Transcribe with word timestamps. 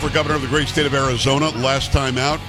for 0.00 0.08
governor 0.08 0.34
of 0.34 0.40
the 0.40 0.48
great 0.48 0.66
state 0.66 0.86
of 0.86 0.94
Arizona. 0.94 1.50
Last 1.50 1.92
time 1.92 2.16
out, 2.16 2.40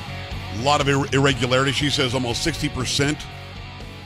a 0.55 0.61
lot 0.61 0.79
of 0.79 0.87
ir- 0.87 1.05
irregularity. 1.13 1.73
She 1.73 1.89
says 1.89 2.13
almost 2.13 2.47
60% 2.47 3.21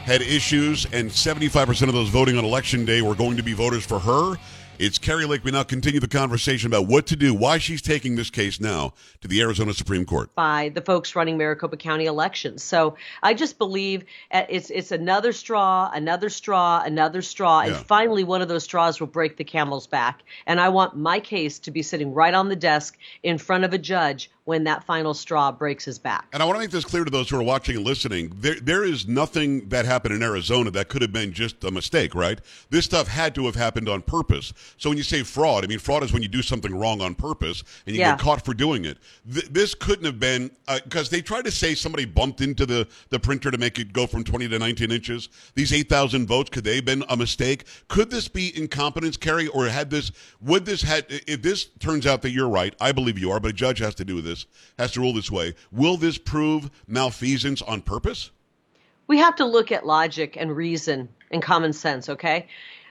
had 0.04 0.22
issues, 0.24 0.86
and 0.92 1.10
75% 1.10 1.88
of 1.88 1.94
those 1.94 2.10
voting 2.10 2.38
on 2.38 2.44
election 2.44 2.86
day 2.86 3.04
were 3.04 3.14
going 3.14 3.38
to 3.38 3.44
be 3.44 3.54
voters 3.54 3.86
for 3.86 4.00
her. 4.00 4.38
It's 4.78 4.98
Kari 4.98 5.26
Lake. 5.26 5.46
We 5.46 5.52
now 5.52 5.64
continue 5.64 6.02
the 6.02 6.08
conversation 6.08 6.68
about 6.68 6.88
what 6.88 7.08
to 7.08 7.16
do, 7.16 7.34
why 7.34 7.60
she's 7.60 7.82
taking 7.82 8.18
this 8.18 8.30
case 8.30 8.60
now 8.60 8.94
to 9.22 9.28
the 9.30 9.40
Arizona 9.40 9.74
Supreme 9.74 10.04
Court. 10.04 10.36
By 10.36 10.68
the 10.68 10.82
folks 10.82 11.16
running 11.16 11.38
Maricopa 11.38 11.78
County 11.78 12.08
elections. 12.08 12.62
So 12.62 12.98
I 13.24 13.36
just 13.36 13.58
believe 13.58 14.04
uh, 14.32 14.44
it's 14.50 14.70
it's 14.70 14.92
another 14.92 15.32
straw, 15.32 15.90
another 15.94 16.30
straw, 16.30 16.82
another 16.84 17.22
straw, 17.22 17.62
and 17.62 17.74
finally 17.78 18.26
one 18.26 18.42
of 18.42 18.50
those 18.50 18.66
straws 18.66 19.00
will 19.00 19.08
break 19.08 19.38
the 19.38 19.46
camel's 19.46 19.88
back. 19.88 20.24
And 20.46 20.60
I 20.60 20.68
want 20.68 20.98
my 20.98 21.22
case 21.22 21.58
to 21.60 21.72
be 21.72 21.82
sitting 21.82 22.14
right 22.14 22.34
on 22.34 22.50
the 22.50 22.56
desk 22.58 22.98
in 23.24 23.38
front 23.38 23.64
of 23.64 23.72
a 23.72 23.78
judge 23.78 24.30
when 24.46 24.64
that 24.64 24.84
final 24.84 25.14
straw 25.14 25.52
breaks 25.52 25.86
his 25.86 26.00
back. 26.00 26.28
And 26.32 26.42
I 26.42 26.46
want 26.46 26.56
to 26.58 26.60
make 26.60 26.70
this 26.70 26.86
clear 26.86 27.04
to 27.04 27.10
those 27.10 27.30
who 27.30 27.40
are 27.40 27.44
watching 27.44 27.76
and 27.76 27.86
listening. 27.86 28.32
There, 28.36 28.56
there 28.56 28.84
is 28.84 29.08
nothing 29.08 29.70
that 29.70 29.86
happened 29.86 30.14
in 30.14 30.22
Arizona 30.22 30.70
that 30.72 30.88
could 30.88 31.02
have 31.02 31.12
been 31.12 31.34
just 31.34 31.64
a 31.64 31.72
mistake, 31.72 32.14
right? 32.14 32.40
This 32.70 32.86
stuff 32.86 33.08
had 33.08 33.34
to 33.36 33.46
have 33.46 33.56
happened 33.56 33.90
on 33.90 34.04
purpose. 34.04 34.54
So 34.78 34.90
when 34.90 34.98
you 34.98 35.04
say 35.04 35.24
fraud, 35.24 35.64
I 35.64 35.68
mean, 35.68 35.80
fraud 35.80 36.04
is 36.04 36.14
when 36.14 36.22
you 36.22 36.28
do 36.28 36.42
something 36.42 36.74
wrong 36.74 37.02
on 37.02 37.16
purpose 37.16 37.64
and 37.86 37.96
you 37.96 38.02
Yeah. 38.02 38.12
get 38.12 38.20
caught 38.20 38.46
for 38.46 38.54
doing 38.54 38.86
it. 38.86 38.98
Th- 39.32 39.46
this 39.50 39.74
couldn't 39.74 40.06
have 40.06 40.20
been, 40.20 40.52
uh, 40.68 40.80
because 40.84 41.10
they 41.10 41.22
tried 41.22 41.46
to 41.46 41.52
say 41.52 41.76
somebody 41.76 42.06
bumped 42.06 42.42
into 42.42 42.66
the, 42.66 42.88
the 43.10 43.20
printer 43.20 43.52
to 43.52 43.58
make 43.58 43.80
it 43.80 43.94
go 43.94 44.08
from 44.08 44.24
20 44.24 44.48
to 44.50 44.60
19 44.60 44.92
inches. 44.92 45.30
These 45.56 45.74
8,000 45.74 46.28
votes, 46.28 46.50
could 46.50 46.64
they 46.64 46.76
have 46.76 46.86
been 46.86 47.04
a 47.10 47.18
mistake? 47.18 47.66
Could 47.88 48.10
this 48.10 48.28
be 48.28 48.56
incompetence, 48.58 49.18
Kari, 49.18 49.48
or 49.48 49.68
had 49.68 49.90
this, 49.90 50.12
would 50.42 50.66
this 50.66 50.82
had, 50.82 51.06
if 51.10 51.42
this 51.42 51.66
turns 51.80 52.06
out 52.06 52.22
that 52.24 52.32
you're 52.32 52.50
right, 52.50 52.74
I 52.80 52.92
believe 52.92 53.18
you 53.18 53.32
are, 53.32 53.40
but 53.40 53.52
a 53.52 53.54
judge 53.54 53.80
has 53.80 53.96
to 53.96 54.06
do 54.06 54.22
this, 54.22 54.46
has 54.78 54.92
to 54.94 55.02
rule 55.02 55.14
this 55.14 55.32
way, 55.32 55.56
will 55.72 55.98
this 55.98 56.18
prove 56.18 56.70
malfeasance 56.88 57.62
on 57.62 57.82
purpose? 57.82 58.32
we 59.08 59.20
have 59.20 59.36
to 59.36 59.46
look 59.46 59.72
at 59.72 59.86
logic 59.86 60.36
and 60.36 60.56
reason 60.56 61.08
and 61.32 61.42
common 61.42 61.74
sense, 61.74 62.10
okay? 62.10 62.48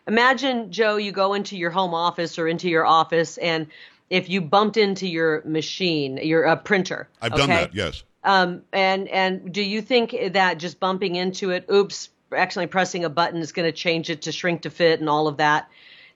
Imagine, 0.07 0.71
Joe, 0.71 0.97
you 0.97 1.13
go 1.13 1.35
into 1.35 1.57
your 1.57 1.71
home 1.71 1.95
office 1.95 2.39
or 2.39 2.47
into 2.47 2.69
your 2.69 2.85
office, 2.85 3.39
and 3.39 3.67
if 4.11 4.29
you 4.29 4.41
bumped 4.41 4.77
into 4.77 5.07
your 5.07 5.43
machine, 5.45 6.19
your 6.19 6.47
uh, 6.47 6.57
printer, 6.57 7.09
I've 7.23 7.35
done 7.35 7.49
that, 7.49 7.75
yes. 7.75 8.03
Um, 8.23 8.63
and 8.73 9.09
and 9.09 9.53
do 9.53 9.63
you 9.63 9.83
think 9.83 10.15
that 10.33 10.59
just 10.59 10.81
bumping 10.81 11.17
into 11.17 11.51
it, 11.51 11.67
oops, 11.71 12.09
accidentally 12.33 12.69
pressing 12.69 13.05
a 13.05 13.11
button 13.11 13.41
is 13.41 13.53
going 13.53 13.67
to 13.67 13.73
change 13.73 14.11
it 14.11 14.23
to 14.23 14.33
shrink 14.33 14.63
to 14.63 14.71
fit 14.71 15.01
and 15.01 15.09
all 15.09 15.29
of 15.29 15.39
that? 15.39 15.69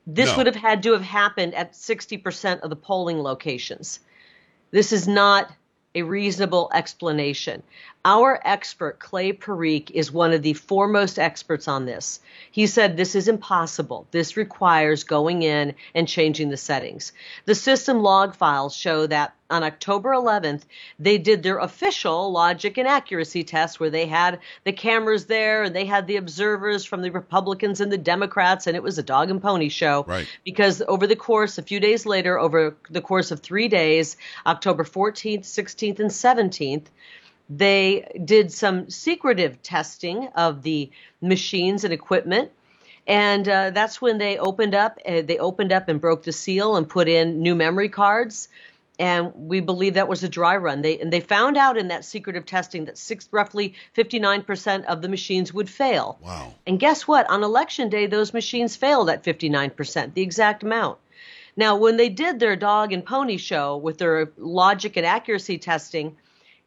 This 0.07 0.31
No. 0.31 0.39
would 0.39 0.47
have 0.47 0.57
had 0.57 0.83
to 0.85 0.93
have 0.93 1.03
happened 1.03 1.55
at 1.55 1.75
60% 1.75 2.61
of 2.61 2.71
the 2.71 2.77
polling 2.77 3.23
locations. 3.23 4.01
This 4.71 4.93
is 4.93 5.07
not 5.07 5.53
a 5.95 6.03
reasonable 6.03 6.71
explanation. 6.73 7.63
Our 8.05 8.41
expert, 8.45 9.01
Clay 9.01 9.33
Parikh, 9.33 9.91
is 9.91 10.13
one 10.13 10.33
of 10.33 10.43
the 10.43 10.53
foremost 10.55 11.19
experts 11.19 11.67
on 11.67 11.85
this. 11.85 12.21
He 12.51 12.67
said 12.67 12.97
this 12.97 13.15
is 13.15 13.29
impossible. 13.29 14.07
This 14.13 14.37
requires 14.37 15.05
going 15.05 15.43
in 15.43 15.75
and 15.95 16.07
changing 16.07 16.49
the 16.49 16.57
settings. 16.57 17.13
The 17.45 17.57
system 17.57 18.03
log 18.03 18.35
files 18.35 18.75
show 18.75 19.07
that 19.09 19.35
on 19.51 19.63
October 19.63 20.11
11th, 20.13 20.63
they 20.99 21.19
did 21.19 21.43
their 21.43 21.59
official 21.59 22.31
logic 22.31 22.79
and 22.79 22.87
accuracy 22.87 23.45
test 23.45 23.81
where 23.81 23.91
they 23.91 24.07
had 24.07 24.39
the 24.65 24.73
cameras 24.73 25.27
there 25.27 25.65
and 25.65 25.75
they 25.75 25.87
had 25.87 26.07
the 26.07 26.17
observers 26.17 26.85
from 26.85 27.03
the 27.03 27.11
Republicans 27.11 27.81
and 27.81 27.91
the 27.91 27.99
Democrats, 27.99 28.67
and 28.67 28.77
it 28.77 28.83
was 28.83 28.99
a 28.99 29.03
dog 29.03 29.31
and 29.31 29.43
pony 29.43 29.71
show 29.71 30.05
Right. 30.07 30.29
because 30.45 30.83
over 30.87 31.07
the 31.07 31.17
course, 31.17 31.59
a 31.59 31.63
few 31.63 31.81
days 31.81 32.07
later, 32.07 32.39
over 32.39 32.77
the 32.91 33.01
course 33.01 33.31
of 33.31 33.41
three 33.41 33.69
days, 33.69 34.17
October 34.47 34.85
14th, 34.85 35.45
16th, 35.45 35.99
and 35.99 36.11
17th, 36.11 36.87
they 37.49 38.21
did 38.25 38.53
some 38.53 38.91
secretive 38.91 39.63
testing 39.63 40.29
of 40.35 40.63
the 40.63 40.91
machines 41.21 41.85
and 41.85 41.93
equipment. 41.93 42.51
And 43.07 43.49
uh, 43.49 43.71
that's 43.71 44.03
when 44.03 44.19
they 44.19 44.37
opened 44.37 44.75
up. 44.75 44.99
Uh, 45.07 45.23
they 45.23 45.39
opened 45.39 45.73
up 45.73 45.89
and 45.89 46.01
broke 46.01 46.25
the 46.25 46.33
seal 46.33 46.77
and 46.77 46.87
put 46.87 47.09
in 47.09 47.41
new 47.41 47.55
memory 47.55 47.89
cards. 47.89 48.49
And 48.99 49.33
we 49.35 49.61
believe 49.61 49.95
that 49.95 50.09
was 50.09 50.25
a 50.25 50.29
dry 50.29 50.57
run. 50.57 50.83
They 50.83 50.99
and 50.99 51.13
they 51.13 51.21
found 51.21 51.57
out 51.57 51.79
in 51.79 51.89
that 51.89 52.05
secretive 52.05 52.45
testing 52.45 52.87
that 52.87 52.99
six, 52.99 53.29
roughly 53.31 53.75
59% 53.97 54.85
of 54.85 55.03
the 55.03 55.09
machines 55.09 55.55
would 55.55 55.71
fail. 55.71 56.19
Wow. 56.21 56.53
And 56.67 56.81
guess 56.81 57.07
what? 57.07 57.31
On 57.31 57.45
election 57.45 57.89
day, 57.89 58.07
those 58.07 58.35
machines 58.35 58.75
failed 58.75 59.09
at 59.09 59.23
59%, 59.23 60.15
the 60.15 60.23
exact 60.23 60.65
amount. 60.65 60.99
Now, 61.57 61.77
when 61.77 61.97
they 61.97 62.09
did 62.09 62.41
their 62.41 62.57
dog 62.57 62.93
and 62.93 63.05
pony 63.05 63.37
show 63.37 63.77
with 63.77 63.99
their 63.99 64.33
logic 64.37 64.97
and 64.97 65.07
accuracy 65.07 65.59
testing, 65.59 66.17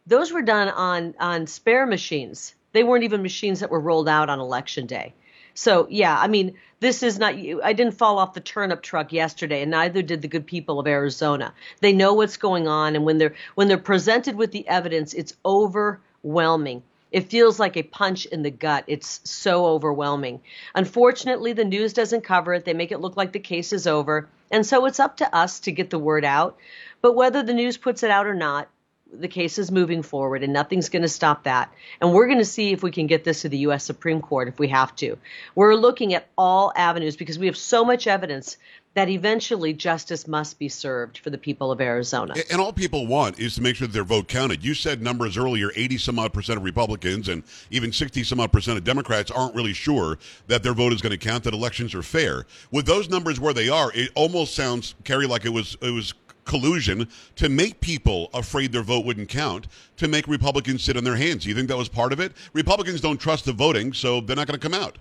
those 0.07 0.31
were 0.31 0.41
done 0.41 0.69
on, 0.69 1.15
on 1.19 1.47
spare 1.47 1.85
machines. 1.85 2.55
They 2.73 2.83
weren't 2.83 3.03
even 3.03 3.21
machines 3.21 3.59
that 3.59 3.71
were 3.71 3.79
rolled 3.79 4.09
out 4.09 4.29
on 4.29 4.39
election 4.39 4.85
day. 4.85 5.13
So, 5.53 5.87
yeah, 5.89 6.17
I 6.17 6.27
mean, 6.27 6.55
this 6.79 7.03
is 7.03 7.19
not, 7.19 7.35
I 7.35 7.73
didn't 7.73 7.97
fall 7.97 8.17
off 8.17 8.33
the 8.33 8.39
turnip 8.39 8.81
truck 8.81 9.11
yesterday, 9.11 9.61
and 9.61 9.71
neither 9.71 10.01
did 10.01 10.21
the 10.21 10.27
good 10.27 10.47
people 10.47 10.79
of 10.79 10.87
Arizona. 10.87 11.53
They 11.81 11.93
know 11.93 12.13
what's 12.13 12.37
going 12.37 12.67
on, 12.67 12.95
and 12.95 13.05
when 13.05 13.17
they're, 13.17 13.35
when 13.55 13.67
they're 13.67 13.77
presented 13.77 14.35
with 14.35 14.51
the 14.51 14.67
evidence, 14.67 15.13
it's 15.13 15.35
overwhelming. 15.45 16.83
It 17.11 17.29
feels 17.29 17.59
like 17.59 17.75
a 17.75 17.83
punch 17.83 18.25
in 18.25 18.41
the 18.41 18.49
gut. 18.51 18.85
It's 18.87 19.19
so 19.29 19.65
overwhelming. 19.65 20.39
Unfortunately, 20.73 21.51
the 21.51 21.65
news 21.65 21.91
doesn't 21.91 22.23
cover 22.23 22.53
it. 22.53 22.63
They 22.63 22.73
make 22.73 22.93
it 22.93 23.01
look 23.01 23.17
like 23.17 23.33
the 23.33 23.39
case 23.39 23.73
is 23.73 23.85
over. 23.85 24.29
And 24.49 24.65
so 24.65 24.85
it's 24.85 24.99
up 24.99 25.17
to 25.17 25.35
us 25.35 25.59
to 25.61 25.73
get 25.73 25.89
the 25.89 25.99
word 25.99 26.23
out. 26.23 26.57
But 27.01 27.15
whether 27.15 27.43
the 27.43 27.53
news 27.53 27.75
puts 27.75 28.03
it 28.03 28.11
out 28.11 28.27
or 28.27 28.33
not, 28.33 28.69
the 29.13 29.27
case 29.27 29.57
is 29.57 29.71
moving 29.71 30.03
forward 30.03 30.43
and 30.43 30.53
nothing's 30.53 30.89
going 30.89 31.01
to 31.01 31.09
stop 31.09 31.43
that. 31.43 31.71
And 31.99 32.13
we're 32.13 32.27
going 32.27 32.37
to 32.37 32.45
see 32.45 32.71
if 32.71 32.83
we 32.83 32.91
can 32.91 33.07
get 33.07 33.23
this 33.23 33.41
to 33.41 33.49
the 33.49 33.59
U.S. 33.59 33.83
Supreme 33.83 34.21
Court 34.21 34.47
if 34.47 34.59
we 34.59 34.69
have 34.69 34.95
to. 34.97 35.17
We're 35.55 35.75
looking 35.75 36.13
at 36.13 36.27
all 36.37 36.71
avenues 36.75 37.15
because 37.15 37.37
we 37.37 37.47
have 37.47 37.57
so 37.57 37.83
much 37.83 38.07
evidence 38.07 38.57
that 38.93 39.07
eventually 39.07 39.71
justice 39.73 40.27
must 40.27 40.59
be 40.59 40.67
served 40.67 41.17
for 41.19 41.29
the 41.29 41.37
people 41.37 41.71
of 41.71 41.79
Arizona. 41.79 42.33
And 42.51 42.59
all 42.59 42.73
people 42.73 43.07
want 43.07 43.39
is 43.39 43.55
to 43.55 43.61
make 43.61 43.77
sure 43.77 43.87
that 43.87 43.93
their 43.93 44.03
vote 44.03 44.27
counted. 44.27 44.65
You 44.65 44.73
said 44.73 45.01
numbers 45.01 45.37
earlier 45.37 45.71
80 45.75 45.97
some 45.97 46.19
odd 46.19 46.33
percent 46.33 46.57
of 46.57 46.65
Republicans 46.65 47.29
and 47.29 47.43
even 47.69 47.93
60 47.93 48.23
some 48.25 48.41
odd 48.41 48.51
percent 48.51 48.77
of 48.77 48.83
Democrats 48.83 49.31
aren't 49.31 49.55
really 49.55 49.73
sure 49.73 50.19
that 50.47 50.61
their 50.61 50.73
vote 50.73 50.91
is 50.91 51.01
going 51.01 51.11
to 51.11 51.17
count, 51.17 51.45
that 51.45 51.53
elections 51.53 51.95
are 51.95 52.03
fair. 52.03 52.45
With 52.69 52.85
those 52.85 53.09
numbers 53.09 53.39
where 53.39 53.53
they 53.53 53.69
are, 53.69 53.91
it 53.93 54.11
almost 54.13 54.55
sounds, 54.55 54.95
Kari, 55.05 55.25
like 55.25 55.45
it 55.45 55.53
was, 55.53 55.77
it 55.81 55.91
was 55.91 56.13
collusion 56.45 57.07
to 57.35 57.49
make 57.49 57.81
people 57.81 58.29
afraid 58.33 58.71
their 58.71 58.83
vote 58.83 59.05
wouldn't 59.05 59.29
count, 59.29 59.67
to 59.97 60.07
make 60.07 60.27
Republicans 60.27 60.83
sit 60.83 60.97
on 60.97 61.03
their 61.03 61.15
hands. 61.15 61.45
You 61.45 61.55
think 61.55 61.67
that 61.67 61.77
was 61.77 61.89
part 61.89 62.13
of 62.13 62.19
it? 62.19 62.33
Republicans 62.53 63.01
don't 63.01 63.19
trust 63.19 63.45
the 63.45 63.53
voting, 63.53 63.93
so 63.93 64.21
they're 64.21 64.35
not 64.35 64.47
going 64.47 64.59
to 64.59 64.69
come 64.69 64.79
out. 64.79 64.97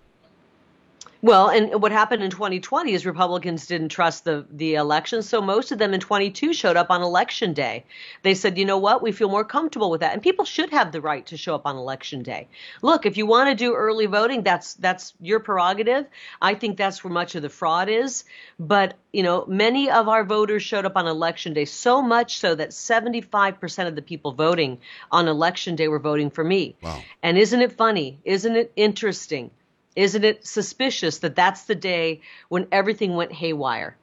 Well, 1.23 1.49
and 1.51 1.83
what 1.83 1.93
happened 1.93 2.23
in 2.23 2.31
2020 2.31 2.93
is 2.93 3.05
Republicans 3.05 3.67
didn't 3.67 3.91
trust 3.91 4.25
the 4.25 4.47
the 4.51 4.77
election, 4.77 5.23
so 5.23 5.43
most 5.43 5.71
of 5.71 5.79
them 5.79 5.93
in 5.93 6.01
22 6.01 6.55
showed 6.55 6.79
up 6.79 6.91
on 6.91 7.03
election 7.03 7.53
day. 7.53 7.85
They 8.23 8.35
said, 8.35 8.57
"You 8.57 8.65
know 8.65 8.79
what? 8.79 9.03
We 9.03 9.13
feel 9.13 9.29
more 9.29 9.45
comfortable 9.45 9.91
with 9.91 10.01
that." 10.01 10.15
And 10.15 10.23
people 10.23 10.47
should 10.47 10.71
have 10.71 10.93
the 10.93 11.01
right 11.03 11.27
to 11.27 11.37
show 11.37 11.55
up 11.55 11.67
on 11.67 11.77
election 11.77 12.23
day. 12.23 12.49
Look, 12.81 13.05
if 13.05 13.19
you 13.19 13.27
want 13.27 13.51
to 13.51 13.55
do 13.55 13.75
early 13.75 14.07
voting, 14.07 14.43
that's 14.43 14.75
that's 14.75 15.13
your 15.21 15.41
prerogative. 15.41 16.07
I 16.41 16.55
think 16.55 16.79
that's 16.79 17.05
where 17.05 17.13
much 17.13 17.35
of 17.35 17.43
the 17.43 17.51
fraud 17.51 17.91
is, 17.91 18.25
but 18.59 18.95
you 19.13 19.23
know, 19.23 19.45
many 19.47 19.91
of 19.91 20.09
our 20.09 20.25
voters 20.25 20.63
showed 20.63 20.87
up 20.87 20.97
on 20.97 21.07
election 21.07 21.53
day, 21.53 21.67
so 21.67 22.01
much 22.01 22.39
so 22.39 22.55
that 22.55 22.71
75% 22.71 23.89
of 23.89 23.97
the 23.97 24.03
people 24.03 24.33
voting 24.33 24.79
on 25.11 25.29
election 25.29 25.77
day 25.77 25.89
were 25.89 25.99
voting 25.99 26.31
for 26.31 26.45
me. 26.45 26.77
Wow. 26.83 27.03
And 27.23 27.37
isn't 27.37 27.61
it 27.61 27.73
funny? 27.73 28.21
Isn't 28.25 28.57
it 28.57 28.73
interesting? 28.77 29.51
Isn't 29.97 30.25
it 30.25 30.47
suspicious 30.47 31.19
that 31.19 31.37
that's 31.37 31.65
the 31.65 31.75
day 31.75 32.21
when 32.49 32.69
everything 32.71 33.17
went 33.17 33.33
haywire? 33.33 33.97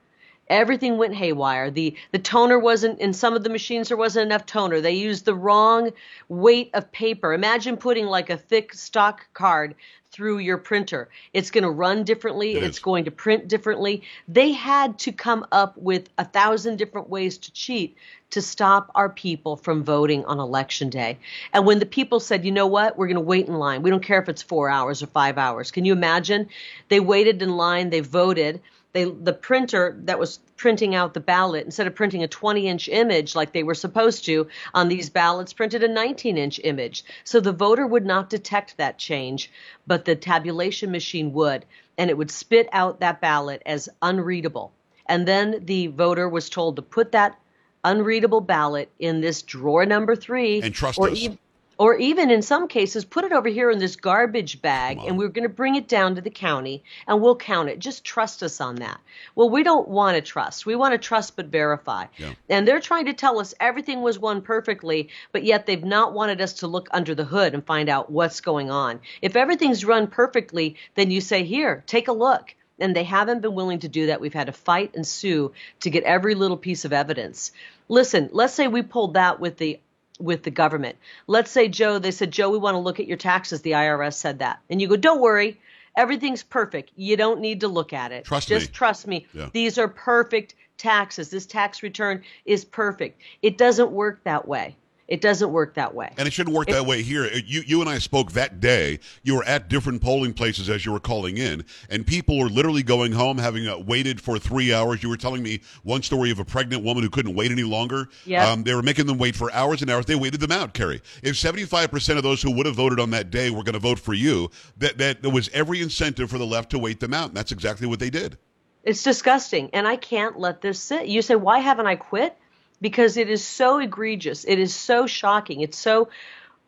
Everything 0.50 0.98
went 0.98 1.16
haywire. 1.16 1.72
The 1.72 1.96
the 2.12 2.20
toner 2.20 2.58
wasn't 2.58 3.00
in 3.00 3.14
some 3.14 3.34
of 3.36 3.44
the 3.44 3.50
machines 3.50 3.90
there 3.90 3.98
wasn't 3.98 4.28
enough 4.28 4.46
toner. 4.46 4.80
They 4.80 4.94
used 4.94 5.26
the 5.26 5.36
wrong 5.36 5.92
weight 6.30 6.70
of 6.74 6.92
paper. 6.92 7.34
Imagine 7.34 7.78
putting 7.78 8.06
like 8.06 8.30
a 8.30 8.38
thick 8.38 8.74
stock 8.74 9.28
card 9.34 9.76
through 10.12 10.40
your 10.40 10.58
printer. 10.58 11.10
It's 11.34 11.52
going 11.52 11.64
to 11.64 11.70
run 11.70 12.04
differently. 12.04 12.56
It 12.56 12.64
it's 12.64 12.78
is. 12.78 12.84
going 12.84 13.06
to 13.06 13.12
print 13.12 13.48
differently. 13.48 14.04
They 14.28 14.52
had 14.52 15.00
to 15.00 15.12
come 15.12 15.46
up 15.52 15.78
with 15.78 16.10
a 16.18 16.26
thousand 16.26 16.78
different 16.78 17.10
ways 17.10 17.38
to 17.40 17.52
cheat 17.52 17.98
to 18.30 18.42
stop 18.42 18.92
our 18.96 19.10
people 19.10 19.56
from 19.56 19.84
voting 19.84 20.26
on 20.26 20.40
election 20.40 20.90
day. 20.90 21.18
And 21.54 21.66
when 21.66 21.80
the 21.80 21.86
people 21.86 22.20
said, 22.20 22.44
you 22.44 22.52
know 22.52 22.68
what, 22.68 22.98
we're 22.98 23.08
going 23.08 23.16
to 23.16 23.22
wait 23.22 23.48
in 23.48 23.54
line. 23.54 23.84
We 23.84 23.90
don't 23.90 24.04
care 24.04 24.22
if 24.22 24.28
it's 24.28 24.42
four 24.42 24.70
hours 24.70 25.02
or 25.02 25.08
five 25.08 25.38
hours. 25.38 25.72
Can 25.72 25.86
you 25.86 25.94
imagine? 25.94 26.50
They 26.90 27.00
waited 27.00 27.42
in 27.42 27.56
line. 27.56 27.90
They 27.90 28.02
voted. 28.02 28.62
They, 28.98 29.04
the 29.04 29.32
printer 29.32 29.96
that 30.06 30.18
was 30.18 30.40
printing 30.56 30.96
out 30.96 31.14
the 31.14 31.20
ballot, 31.20 31.66
instead 31.66 31.86
of 31.86 31.94
printing 31.94 32.24
a 32.24 32.28
20 32.28 32.68
inch 32.68 32.90
image 32.90 33.36
like 33.36 33.54
they 33.54 33.62
were 33.62 33.76
supposed 33.76 34.26
to 34.26 34.48
on 34.74 34.88
these 34.88 35.08
ballots, 35.12 35.54
printed 35.54 35.84
a 35.84 35.88
19 35.88 36.36
inch 36.36 36.60
image. 36.64 37.06
So 37.24 37.40
the 37.40 37.52
voter 37.52 37.86
would 37.86 38.08
not 38.08 38.32
detect 38.32 38.76
that 38.78 38.98
change, 38.98 39.52
but 39.86 40.06
the 40.06 40.16
tabulation 40.16 40.90
machine 40.90 41.32
would, 41.34 41.64
and 42.00 42.10
it 42.10 42.18
would 42.18 42.32
spit 42.32 42.70
out 42.72 43.00
that 43.02 43.22
ballot 43.22 43.62
as 43.68 43.88
unreadable. 44.02 44.72
And 45.06 45.28
then 45.28 45.64
the 45.64 45.88
voter 45.88 46.28
was 46.28 46.50
told 46.50 46.78
to 46.78 46.82
put 46.82 47.12
that 47.12 47.38
unreadable 47.84 48.42
ballot 48.42 48.90
in 48.98 49.22
this 49.22 49.44
drawer 49.44 49.86
number 49.86 50.16
three, 50.16 50.60
and 50.62 50.74
trust 50.74 50.98
or 50.98 51.12
us. 51.12 51.20
e- 51.20 51.38
or 51.78 51.96
even 51.96 52.32
in 52.32 52.42
some 52.42 52.68
cases, 52.68 53.06
put 53.06 53.24
it 53.24 53.32
over 53.32 53.50
here 53.50 53.70
in 53.70 53.80
this 53.80 53.96
garbage 53.96 54.62
bag, 54.62 55.00
and 55.06 55.18
we're 55.18 55.28
going 55.28 55.48
to 55.48 55.54
bring 55.54 55.76
it 55.76 55.88
down 55.88 56.16
to 56.16 56.22
the 56.22 56.30
county, 56.30 56.84
and 57.08 57.22
we'll 57.22 57.36
count 57.36 57.70
it. 57.70 57.80
Just 57.80 58.04
trust 58.04 58.42
us 58.42 58.60
on 58.60 58.76
that. 58.76 59.00
Well, 59.36 59.50
we 59.50 59.64
don't 59.64 59.88
want 59.88 60.16
to 60.16 60.22
trust. 60.22 60.66
We 60.66 60.76
want 60.76 60.94
to 60.94 60.98
trust 60.98 61.36
but 61.36 61.48
verify. 61.48 62.06
Yeah. 62.18 62.34
And 62.50 62.68
they're 62.68 62.80
trying 62.80 63.06
to 63.06 63.14
tell 63.14 63.40
us 63.40 63.54
everything 63.60 64.02
was 64.02 64.18
won 64.18 64.42
perfectly, 64.42 65.10
but 65.32 65.44
yet 65.44 65.66
they've 65.66 65.84
not 65.84 66.14
wanted 66.14 66.42
us 66.42 66.54
to 66.54 66.68
look 66.68 66.88
under 66.92 67.14
the 67.14 67.26
hood 67.26 67.54
and 67.54 67.66
find 67.66 67.90
out 67.90 68.12
what's 68.12 68.42
going 68.42 68.72
on. 68.72 69.00
If 69.22 69.36
everything's 69.36 69.86
run 69.86 70.08
perfectly, 70.08 70.78
then 70.96 71.12
you 71.12 71.22
say, 71.22 71.44
here, 71.44 71.84
take 71.86 72.08
a 72.08 72.14
look 72.14 72.56
and 72.80 72.96
they 72.96 73.04
haven't 73.04 73.42
been 73.42 73.56
willing 73.56 73.80
to 73.80 73.88
do 73.88 74.08
that. 74.08 74.22
We've 74.22 74.34
had 74.34 74.48
to 74.48 74.54
fight 74.54 74.96
and 74.96 75.06
sue 75.06 75.54
to 75.82 75.90
get 75.90 76.04
every 76.04 76.36
little 76.36 76.58
piece 76.58 76.86
of 76.86 76.94
evidence. 76.94 77.52
Listen, 77.90 78.30
let's 78.32 78.54
say 78.54 78.68
we 78.68 78.82
pulled 78.82 79.16
that 79.16 79.40
with 79.40 79.58
the 79.58 79.80
with 80.20 80.44
the 80.44 80.52
government. 80.52 80.98
Let's 81.28 81.52
say 81.52 81.68
Joe, 81.68 82.00
they 82.00 82.12
said, 82.12 82.32
Joe, 82.32 82.50
we 82.50 82.58
want 82.58 82.76
to 82.76 82.80
look 82.80 83.00
at 83.00 83.08
your 83.08 83.18
taxes. 83.18 83.62
The 83.62 83.72
IRS 83.72 84.14
said 84.14 84.40
that. 84.40 84.60
And 84.70 84.82
you 84.82 84.88
go, 84.88 84.96
don't 84.96 85.22
worry, 85.22 85.60
everything's 85.96 86.44
perfect. 86.44 86.92
You 86.96 87.18
don't 87.18 87.42
need 87.42 87.62
to 87.62 87.68
look 87.68 87.94
at 87.94 88.12
it. 88.12 88.26
Trust 88.26 88.48
Just 88.48 88.68
me. 88.68 88.74
trust 88.74 89.08
me. 89.08 89.28
Yeah. 89.34 89.50
These 89.54 89.78
are 89.78 89.88
perfect 89.88 90.56
taxes. 90.78 91.30
This 91.30 91.46
tax 91.46 91.84
return 91.84 92.24
is 92.46 92.64
perfect. 92.64 93.22
It 93.42 93.58
doesn't 93.58 93.92
work 93.92 94.24
that 94.24 94.48
way. 94.48 94.76
It 95.08 95.22
doesn't 95.22 95.52
work 95.52 95.76
that 95.76 95.94
way. 95.96 96.12
And 96.18 96.28
it 96.28 96.34
shouldn't 96.34 96.56
work 96.56 96.68
that 96.68 96.86
way 96.86 97.02
here. 97.02 97.26
You, 97.34 97.62
you 97.66 97.80
and 97.80 97.90
I 97.90 97.98
spoke 97.98 98.34
that 98.34 98.60
day. 98.60 99.00
You 99.24 99.36
were 99.36 99.44
at 99.46 99.70
different 99.70 100.02
polling 100.02 100.34
places 100.34 100.70
as 100.70 100.86
you 100.86 100.92
were 100.92 101.00
calling 101.00 101.38
in, 101.38 101.64
and 101.90 102.06
people 102.06 102.38
were 102.38 102.50
literally 102.50 102.84
going 102.84 103.14
home, 103.14 103.38
having 103.38 103.68
uh, 103.68 103.78
waited 103.78 104.20
for 104.20 104.38
three 104.38 104.74
hours. 104.74 105.02
You 105.02 105.10
were 105.10 105.18
telling 105.18 105.42
me 105.44 105.62
one 105.84 106.02
story 106.02 106.30
of 106.30 106.40
a 106.40 106.46
pregnant 106.46 106.84
woman 106.84 107.04
who 107.04 107.10
couldn't 107.10 107.36
wait 107.36 107.52
any 107.52 107.64
longer. 107.64 108.10
Yeah. 108.26 108.50
Um, 108.50 108.64
they 108.64 108.74
were 108.74 108.84
making 108.84 109.06
them 109.06 109.18
wait 109.18 109.36
for 109.36 109.52
hours 109.54 109.82
and 109.82 109.90
hours. 109.90 110.06
They 110.06 110.16
waited 110.16 110.42
them 110.42 110.52
out, 110.52 110.74
Kari. 110.74 111.02
If 111.24 111.36
75% 111.36 112.18
of 112.18 112.24
those 112.24 112.42
who 112.42 112.52
would 112.52 112.66
have 112.66 112.76
voted 112.76 113.00
on 113.00 113.12
that 113.12 113.32
day 113.32 113.50
were 113.50 113.64
going 113.64 113.74
to 113.74 113.80
vote 113.80 114.00
for 114.00 114.14
you, 114.14 114.52
that, 114.78 114.98
that 114.98 115.22
there 115.22 115.32
was 115.32 115.50
every 115.54 115.82
incentive 115.82 116.30
for 116.30 116.38
the 116.38 116.46
left 116.46 116.70
to 116.72 116.80
wait 116.80 117.00
them 117.00 117.14
out. 117.14 117.30
And 117.30 117.38
that's 117.38 117.54
exactly 117.54 117.88
what 117.88 118.00
they 118.00 118.10
did. 118.10 118.38
It's 118.84 119.04
disgusting, 119.04 119.70
and 119.74 119.86
I 119.86 119.98
can't 119.98 120.40
let 120.40 120.62
this 120.62 120.80
sit. 120.80 121.08
You 121.08 121.22
say, 121.22 121.36
why 121.36 121.60
haven't 121.60 121.88
I 121.88 121.96
quit? 121.96 122.38
Because 122.80 123.18
it 123.18 123.30
is 123.30 123.44
so 123.44 123.80
egregious. 123.80 124.46
It 124.46 124.60
is 124.60 124.74
so 124.74 125.08
shocking. 125.08 125.62
It's 125.62 125.78
so 125.78 126.10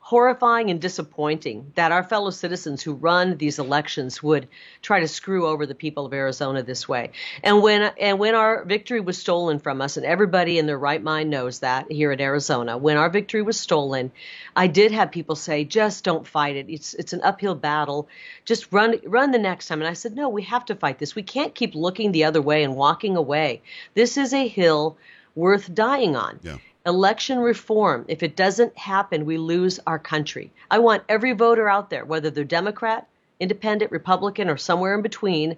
horrifying 0.10 0.72
and 0.72 0.82
disappointing 0.82 1.72
that 1.76 1.92
our 1.92 2.02
fellow 2.02 2.32
citizens 2.32 2.82
who 2.82 2.94
run 2.94 3.38
these 3.38 3.60
elections 3.60 4.24
would 4.24 4.48
try 4.82 5.02
to 5.02 5.08
screw 5.08 5.46
over 5.46 5.68
the 5.68 5.76
people 5.76 6.04
of 6.04 6.14
Arizona 6.14 6.64
this 6.64 6.90
way. 6.90 7.12
And 7.44 7.62
when 7.62 7.84
and 8.00 8.18
when 8.18 8.34
our 8.34 8.66
victory 8.66 9.02
was 9.02 9.20
stolen 9.20 9.60
from 9.60 9.82
us, 9.82 9.98
and 9.98 10.06
everybody 10.08 10.58
in 10.58 10.66
their 10.66 10.80
right 10.80 11.04
mind 11.04 11.30
knows 11.30 11.60
that 11.60 11.92
here 11.92 12.12
in 12.12 12.20
Arizona, 12.20 12.76
when 12.76 12.98
our 12.98 13.12
victory 13.12 13.44
was 13.44 13.60
stolen, 13.60 14.12
I 14.56 14.66
did 14.66 14.92
have 14.92 15.12
people 15.12 15.36
say, 15.36 15.64
"Just 15.64 16.04
don't 16.06 16.26
fight 16.26 16.56
it. 16.56 16.66
It's 16.70 16.96
it's 16.96 17.14
an 17.14 17.22
uphill 17.24 17.54
battle. 17.54 18.08
Just 18.46 18.74
run 18.74 19.00
run 19.06 19.30
the 19.30 19.38
next 19.38 19.68
time." 19.68 19.80
And 19.80 19.88
I 19.88 19.94
said, 19.94 20.16
"No, 20.16 20.30
we 20.30 20.42
have 20.42 20.66
to 20.66 20.76
fight 20.76 20.98
this. 20.98 21.14
We 21.14 21.22
can't 21.22 21.54
keep 21.54 21.76
looking 21.76 22.14
the 22.14 22.24
other 22.24 22.42
way 22.42 22.64
and 22.64 22.76
walking 22.76 23.16
away. 23.16 23.62
This 23.94 24.18
is 24.18 24.34
a 24.34 24.48
hill 24.48 24.98
worth 25.36 25.74
dying 25.74 26.16
on." 26.16 26.40
Yeah. 26.44 26.58
Election 26.86 27.40
reform, 27.40 28.06
if 28.08 28.24
it 28.24 28.36
doesn't 28.36 28.78
happen, 28.78 29.26
we 29.26 29.38
lose 29.38 29.80
our 29.86 30.00
country. 30.00 30.52
I 30.72 30.80
want 30.80 31.04
every 31.10 31.34
voter 31.34 31.70
out 31.70 31.90
there, 31.90 32.06
whether 32.06 32.30
they're 32.30 32.44
Democrat, 32.44 33.08
Independent, 33.40 33.92
Republican, 33.92 34.50
or 34.50 34.58
somewhere 34.58 34.96
in 34.96 35.02
between, 35.02 35.58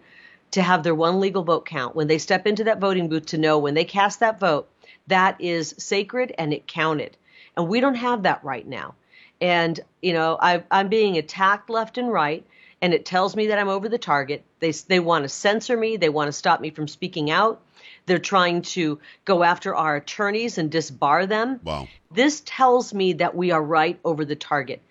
to 0.51 0.61
have 0.61 0.83
their 0.83 0.95
one 0.95 1.19
legal 1.19 1.43
vote 1.43 1.65
count. 1.65 1.95
When 1.95 2.07
they 2.07 2.17
step 2.17 2.47
into 2.47 2.63
that 2.65 2.79
voting 2.79 3.07
booth, 3.07 3.27
to 3.27 3.37
know 3.37 3.59
when 3.59 3.75
they 3.75 3.85
cast 3.85 4.19
that 4.19 4.39
vote, 4.39 4.67
that 5.07 5.39
is 5.39 5.75
sacred 5.77 6.33
and 6.37 6.53
it 6.53 6.67
counted. 6.67 7.15
And 7.55 7.67
we 7.67 7.79
don't 7.79 7.95
have 7.95 8.23
that 8.23 8.43
right 8.43 8.67
now. 8.67 8.95
And, 9.39 9.79
you 10.01 10.13
know, 10.13 10.37
I, 10.41 10.63
I'm 10.69 10.89
being 10.89 11.17
attacked 11.17 11.69
left 11.69 11.97
and 11.97 12.11
right, 12.11 12.45
and 12.81 12.93
it 12.93 13.05
tells 13.05 13.35
me 13.35 13.47
that 13.47 13.59
I'm 13.59 13.69
over 13.69 13.87
the 13.87 13.97
target. 13.97 14.43
They, 14.59 14.71
they 14.71 14.99
want 14.99 15.23
to 15.23 15.29
censor 15.29 15.77
me, 15.77 15.97
they 15.97 16.09
want 16.09 16.27
to 16.27 16.33
stop 16.33 16.61
me 16.61 16.71
from 16.71 16.87
speaking 16.87 17.31
out. 17.31 17.61
They're 18.11 18.19
trying 18.19 18.63
to 18.63 18.99
go 19.23 19.41
after 19.41 19.73
our 19.73 19.95
attorneys 19.95 20.57
and 20.57 20.69
disbar 20.69 21.29
them. 21.29 21.61
Wow. 21.63 21.87
This 22.13 22.43
tells 22.45 22.93
me 22.93 23.13
that 23.13 23.37
we 23.37 23.51
are 23.51 23.63
right 23.63 23.97
over 24.03 24.25
the 24.25 24.35
target. 24.35 24.81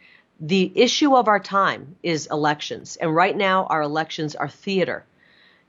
The 0.40 0.72
issue 0.74 1.14
of 1.14 1.28
our 1.28 1.38
time 1.38 1.96
is 2.02 2.28
elections. 2.28 2.96
And 2.96 3.14
right 3.14 3.36
now, 3.36 3.66
our 3.66 3.82
elections 3.82 4.36
are 4.36 4.48
theater. 4.48 5.04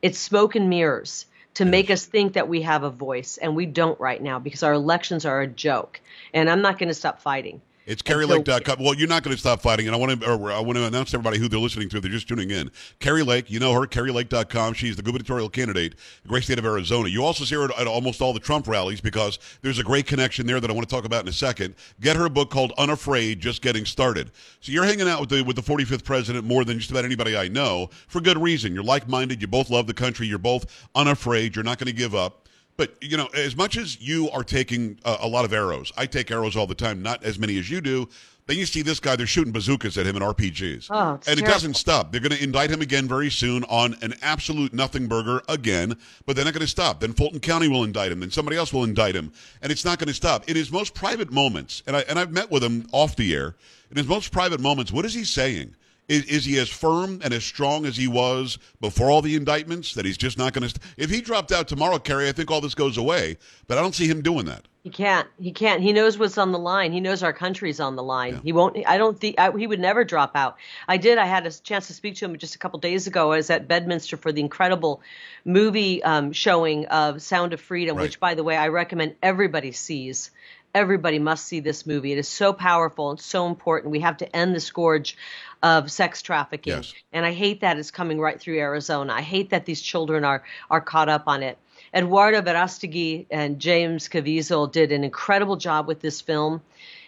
It's 0.02 0.18
smoke 0.18 0.56
and 0.56 0.70
mirrors 0.70 1.26
to 1.56 1.66
make 1.66 1.90
us 1.90 2.06
think 2.06 2.36
that 2.36 2.48
we 2.48 2.62
have 2.62 2.84
a 2.84 2.90
voice. 2.90 3.36
And 3.36 3.54
we 3.54 3.66
don't 3.66 4.00
right 4.00 4.24
now 4.24 4.40
because 4.40 4.64
our 4.64 4.72
elections 4.72 5.26
are 5.26 5.42
a 5.42 5.48
joke. 5.48 6.00
And 6.34 6.50
I'm 6.50 6.62
not 6.62 6.80
going 6.80 6.88
to 6.88 6.94
stop 6.96 7.20
fighting. 7.20 7.62
It's 7.86 8.04
KariLake.com. 8.04 8.78
Well, 8.80 8.94
you're 8.94 9.08
not 9.08 9.24
going 9.24 9.36
to 9.36 9.40
stop 9.40 9.62
fighting, 9.62 9.88
and 9.88 9.96
I 9.96 10.00
want 10.00 10.22
to 10.22 10.28
I 10.28 10.60
want 10.60 10.78
to 10.78 10.86
announce 10.86 11.12
to 11.12 11.18
everybody 11.18 11.40
who 11.40 11.48
they're 11.48 11.60
listening 11.60 11.90
to. 11.90 12.00
They're 12.00 12.12
just 12.12 12.28
tuning 12.28 12.52
in. 12.52 12.72
Kari 13.00 13.24
Lake, 13.24 13.50
you 13.50 13.60
know 13.60 13.74
her, 13.74 13.88
KariLake.com. 13.88 14.74
She's 14.74 14.96
the 14.96 15.02
gubernatorial 15.02 15.50
candidate, 15.50 15.96
the 16.22 16.30
great 16.30 16.44
state 16.44 16.60
of 16.60 16.66
Arizona. 16.66 17.10
You 17.10 17.24
also 17.24 17.44
see 17.44 17.56
her 17.56 17.66
at, 17.66 17.80
at 17.80 17.88
almost 17.88 18.22
all 18.22 18.34
the 18.34 18.40
Trump 18.40 18.68
rallies 18.68 19.02
because 19.02 19.40
there's 19.62 19.80
a 19.80 19.84
great 19.84 20.06
connection 20.06 20.46
there 20.46 20.60
that 20.60 20.70
I 20.70 20.74
want 20.74 20.88
to 20.88 20.94
talk 20.94 21.06
about 21.06 21.24
in 21.24 21.30
a 21.30 21.34
second. 21.34 21.74
Get 22.00 22.16
her 22.16 22.26
a 22.26 22.30
book 22.30 22.52
called 22.52 22.72
Unafraid, 22.78 23.40
Just 23.40 23.64
Getting 23.64 23.86
Started. 23.86 24.32
So 24.60 24.72
you're 24.72 24.86
hanging 24.86 25.08
out 25.08 25.20
with 25.20 25.30
the 25.30 25.42
with 25.42 25.56
the 25.56 25.64
45th 25.64 26.04
president 26.04 26.46
more 26.46 26.64
than 26.64 26.78
just 26.78 26.92
about 26.92 27.06
anybody 27.06 27.36
I 27.36 27.48
know 27.48 27.90
for 28.08 28.22
good 28.22 28.38
reason. 28.38 28.76
You're 28.76 28.84
like-minded. 28.84 29.42
You 29.42 29.48
both 29.48 29.72
love 29.72 29.88
the 29.88 29.94
country. 29.94 30.28
You're 30.28 30.38
both 30.38 30.88
unafraid. 30.94 31.56
You're 31.56 31.64
not 31.64 31.80
going 31.80 31.88
to 31.88 31.94
give 31.94 32.14
up. 32.14 32.41
But 32.78 32.96
you 33.02 33.18
know, 33.18 33.28
as 33.34 33.56
much 33.56 33.78
as 33.78 34.00
you 34.02 34.30
are 34.32 34.44
taking 34.44 35.00
uh, 35.06 35.18
a 35.20 35.28
lot 35.28 35.46
of 35.46 35.54
arrows, 35.54 35.92
I 35.98 36.06
take 36.06 36.32
arrows 36.32 36.56
all 36.56 36.68
the 36.68 36.76
time. 36.76 37.02
Not 37.02 37.24
as 37.24 37.38
many 37.38 37.58
as 37.60 37.70
you 37.70 37.82
do. 37.82 38.10
Then 38.48 38.58
you 38.58 38.66
see 38.66 38.82
this 38.82 39.00
guy; 39.00 39.16
they're 39.16 39.28
shooting 39.28 39.54
bazookas 39.54 39.98
at 39.98 40.06
him 40.06 40.16
and 40.16 40.26
RPGs, 40.26 40.88
Oh, 40.90 41.20
and 41.28 41.40
it 41.40 41.46
doesn't 41.46 41.76
stop. 41.76 42.12
They're 42.12 42.22
going 42.22 42.36
to 42.36 42.44
indict 42.44 42.72
him 42.72 42.82
again 42.82 43.08
very 43.08 43.30
soon 43.30 43.64
on 43.66 43.96
an 44.02 44.16
absolute 44.22 44.74
nothing 44.74 45.08
burger 45.08 45.42
again. 45.48 45.96
But 46.26 46.36
they're 46.36 46.46
not 46.46 46.54
going 46.54 46.62
to 46.62 46.68
stop. 46.68 47.00
Then 47.00 47.14
Fulton 47.14 47.40
County 47.40 47.68
will 47.68 47.84
indict 47.84 48.12
him. 48.12 48.20
Then 48.20 48.32
somebody 48.32 48.58
else 48.58 48.74
will 48.74 48.84
indict 48.84 49.16
him, 49.16 49.32
and 49.62 49.72
it's 49.72 49.86
not 49.86 50.00
going 50.00 50.08
to 50.08 50.14
stop. 50.14 50.50
In 50.50 50.56
his 50.56 50.72
most 50.72 50.96
private 50.96 51.32
moments, 51.32 51.84
and 51.86 51.96
I 51.96 52.02
and 52.02 52.18
I've 52.18 52.32
met 52.32 52.50
with 52.50 52.64
him 52.64 52.88
off 52.92 53.16
the 53.16 53.34
air. 53.34 53.56
In 53.92 53.98
his 53.98 54.08
most 54.08 54.32
private 54.32 54.60
moments, 54.60 54.92
what 54.92 55.06
is 55.06 55.14
he 55.14 55.24
saying? 55.24 55.76
Is, 56.12 56.26
is 56.26 56.44
he 56.46 56.60
as 56.60 56.68
firm 56.68 57.22
and 57.24 57.34
as 57.34 57.46
strong 57.46 57.86
as 57.86 57.96
he 57.96 58.06
was 58.06 58.58
before 58.82 59.10
all 59.10 59.22
the 59.22 59.38
indictments 59.38 59.94
that 59.94 60.04
he's 60.04 60.18
just 60.18 60.38
not 60.38 60.52
going 60.52 60.64
to? 60.64 60.70
St- 60.70 60.82
if 60.98 61.10
he 61.10 61.22
dropped 61.22 61.54
out 61.54 61.70
tomorrow, 61.70 62.00
Kari, 62.00 62.28
I 62.28 62.34
think 62.34 62.52
all 62.52 62.60
this 62.60 62.76
goes 62.76 62.98
away. 62.98 63.38
But 63.68 63.78
I 63.78 63.82
don't 63.82 63.96
see 63.96 64.08
him 64.08 64.22
doing 64.22 64.46
that. 64.48 64.68
He 64.84 64.90
can't. 64.90 65.28
He 65.40 65.52
can't. 65.54 65.82
He 65.82 65.94
knows 65.94 66.18
what's 66.18 66.38
on 66.38 66.52
the 66.52 66.60
line. 66.60 66.92
He 66.92 67.00
knows 67.00 67.24
our 67.24 67.32
country's 67.32 67.80
on 67.80 67.96
the 67.96 68.04
line. 68.04 68.42
He 68.44 68.52
won't. 68.52 68.76
I 68.86 68.98
don't 68.98 69.18
think 69.18 69.40
I, 69.40 69.52
he 69.56 69.68
would 69.68 69.80
never 69.80 70.04
drop 70.04 70.32
out. 70.36 70.58
I 70.88 70.98
did. 70.98 71.18
I 71.18 71.28
had 71.28 71.46
a 71.46 71.52
chance 71.52 71.88
to 71.88 71.94
speak 71.94 72.16
to 72.16 72.26
him 72.26 72.38
just 72.38 72.56
a 72.56 72.58
couple 72.58 72.80
days 72.80 73.08
ago. 73.08 73.32
I 73.32 73.38
was 73.38 73.50
at 73.50 73.68
Bedminster 73.70 74.18
for 74.18 74.32
the 74.34 74.42
incredible 74.42 75.02
movie 75.46 76.04
um, 76.04 76.32
showing 76.34 76.88
of 76.88 77.22
Sound 77.22 77.54
of 77.54 77.62
Freedom, 77.62 77.96
Right. 77.96 78.04
which, 78.04 78.20
by 78.20 78.34
the 78.34 78.44
way, 78.44 78.58
I 78.58 78.68
recommend 78.70 79.16
everybody 79.24 79.72
sees. 79.72 80.32
Everybody 80.74 81.20
must 81.20 81.46
see 81.46 81.60
this 81.60 81.86
movie. 81.86 82.12
It 82.12 82.18
is 82.18 82.28
so 82.28 82.54
powerful 82.54 83.12
and 83.12 83.20
so 83.20 83.48
important. 83.48 83.92
We 83.92 84.00
have 84.02 84.18
to 84.18 84.36
end 84.36 84.56
the 84.56 84.60
scourge 84.60 85.18
of 85.62 85.92
sex 85.92 86.22
trafficking. 86.22 86.74
Yes. 86.74 86.94
And 87.12 87.26
I 87.26 87.34
hate 87.34 87.62
that 87.62 87.78
it's 87.78 87.92
coming 87.92 88.20
right 88.20 88.40
through 88.40 88.58
Arizona. 88.58 89.14
I 89.14 89.22
hate 89.22 89.52
that 89.52 89.66
these 89.66 89.82
children 89.82 90.24
are 90.24 90.44
are 90.70 90.82
caught 90.82 91.10
up 91.10 91.24
on 91.28 91.44
it. 91.44 91.58
Eduardo 91.94 92.42
Verastegui 92.42 93.26
and 93.30 93.60
James 93.60 94.08
Caviezel 94.08 94.72
did 94.72 94.92
an 94.92 95.04
incredible 95.04 95.58
job 95.58 95.88
with 95.88 96.00
this 96.00 96.22
film. 96.22 96.62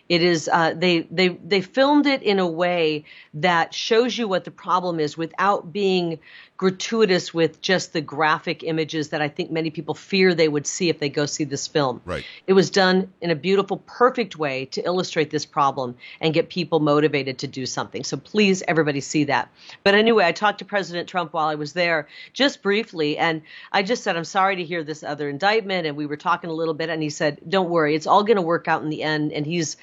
It 0.09 0.21
is 0.21 0.49
uh, 0.51 0.73
they 0.75 1.01
they 1.09 1.29
they 1.29 1.61
filmed 1.61 2.05
it 2.05 2.21
in 2.21 2.39
a 2.39 2.47
way 2.47 3.05
that 3.35 3.73
shows 3.73 4.17
you 4.17 4.27
what 4.27 4.43
the 4.43 4.51
problem 4.51 4.99
is 4.99 5.17
without 5.17 5.71
being 5.71 6.19
gratuitous 6.63 7.33
with 7.33 7.59
just 7.59 7.91
the 7.91 7.99
graphic 7.99 8.63
images 8.63 9.09
that 9.09 9.21
I 9.21 9.27
think 9.27 9.51
many 9.51 9.69
people 9.69 9.93
fear 9.93 10.33
they 10.33 10.47
would 10.47 10.65
see 10.65 10.87
if 10.87 10.97
they 10.97 11.09
go 11.09 11.25
see 11.25 11.43
this 11.43 11.67
film. 11.67 11.99
Right. 12.05 12.23
It 12.47 12.53
was 12.53 12.69
done 12.69 13.11
in 13.19 13.31
a 13.31 13.35
beautiful, 13.35 13.79
perfect 13.79 14.37
way 14.37 14.67
to 14.67 14.81
illustrate 14.81 15.29
this 15.29 15.45
problem 15.45 15.97
and 16.21 16.33
get 16.33 16.47
people 16.47 16.79
motivated 16.79 17.39
to 17.39 17.47
do 17.47 17.65
something. 17.65 18.05
So 18.05 18.15
please, 18.15 18.63
everybody, 18.65 19.01
see 19.01 19.25
that. 19.25 19.49
But 19.83 19.95
anyway, 19.95 20.23
I 20.23 20.31
talked 20.31 20.59
to 20.59 20.65
President 20.65 21.09
Trump 21.09 21.33
while 21.33 21.49
I 21.49 21.55
was 21.55 21.73
there 21.73 22.07
just 22.31 22.61
briefly, 22.61 23.17
and 23.17 23.41
I 23.73 23.83
just 23.83 24.01
said, 24.01 24.15
I'm 24.15 24.23
sorry 24.23 24.55
to 24.55 24.63
hear 24.63 24.85
this 24.85 25.03
other 25.03 25.27
indictment. 25.27 25.85
And 25.85 25.97
we 25.97 26.05
were 26.05 26.15
talking 26.15 26.49
a 26.49 26.53
little 26.53 26.73
bit, 26.73 26.89
and 26.89 27.03
he 27.03 27.09
said, 27.09 27.41
Don't 27.45 27.71
worry, 27.71 27.93
it's 27.93 28.07
all 28.07 28.23
going 28.23 28.37
to 28.37 28.41
work 28.41 28.69
out 28.69 28.83
in 28.83 28.89
the 28.89 29.03
end. 29.03 29.33
And 29.33 29.45
he's 29.45 29.75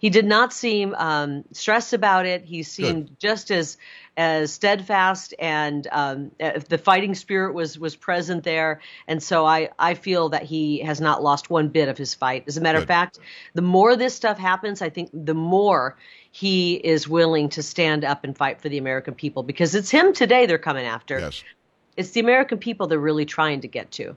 he 0.00 0.08
did 0.08 0.24
not 0.24 0.52
seem 0.54 0.94
um, 0.94 1.44
stressed 1.52 1.92
about 1.92 2.24
it. 2.24 2.42
He 2.42 2.62
seemed 2.62 3.16
just 3.18 3.50
as 3.50 3.76
as 4.16 4.50
steadfast, 4.50 5.34
and 5.38 5.86
um, 5.92 6.30
uh, 6.40 6.58
the 6.68 6.78
fighting 6.78 7.14
spirit 7.14 7.52
was 7.52 7.78
was 7.78 7.96
present 7.96 8.42
there. 8.42 8.80
And 9.06 9.22
so 9.22 9.44
I 9.44 9.68
I 9.78 9.92
feel 9.92 10.30
that 10.30 10.42
he 10.42 10.80
has 10.80 11.02
not 11.02 11.22
lost 11.22 11.50
one 11.50 11.68
bit 11.68 11.90
of 11.90 11.98
his 11.98 12.14
fight. 12.14 12.44
As 12.46 12.56
a 12.56 12.62
matter 12.62 12.78
Good. 12.78 12.84
of 12.84 12.88
fact, 12.88 13.18
the 13.52 13.62
more 13.62 13.94
this 13.94 14.14
stuff 14.14 14.38
happens, 14.38 14.80
I 14.80 14.88
think 14.88 15.10
the 15.12 15.34
more 15.34 15.96
he 16.30 16.74
is 16.74 17.06
willing 17.06 17.50
to 17.50 17.62
stand 17.62 18.02
up 18.02 18.24
and 18.24 18.34
fight 18.34 18.62
for 18.62 18.70
the 18.70 18.78
American 18.78 19.14
people 19.14 19.42
because 19.42 19.74
it's 19.74 19.90
him 19.90 20.14
today 20.14 20.46
they're 20.46 20.58
coming 20.58 20.86
after 20.86 21.18
Yes. 21.18 21.44
it's 21.96 22.10
the 22.12 22.20
American 22.20 22.56
people 22.56 22.86
they're 22.86 22.98
really 22.98 23.26
trying 23.26 23.60
to 23.60 23.68
get 23.68 23.90
to. 23.92 24.16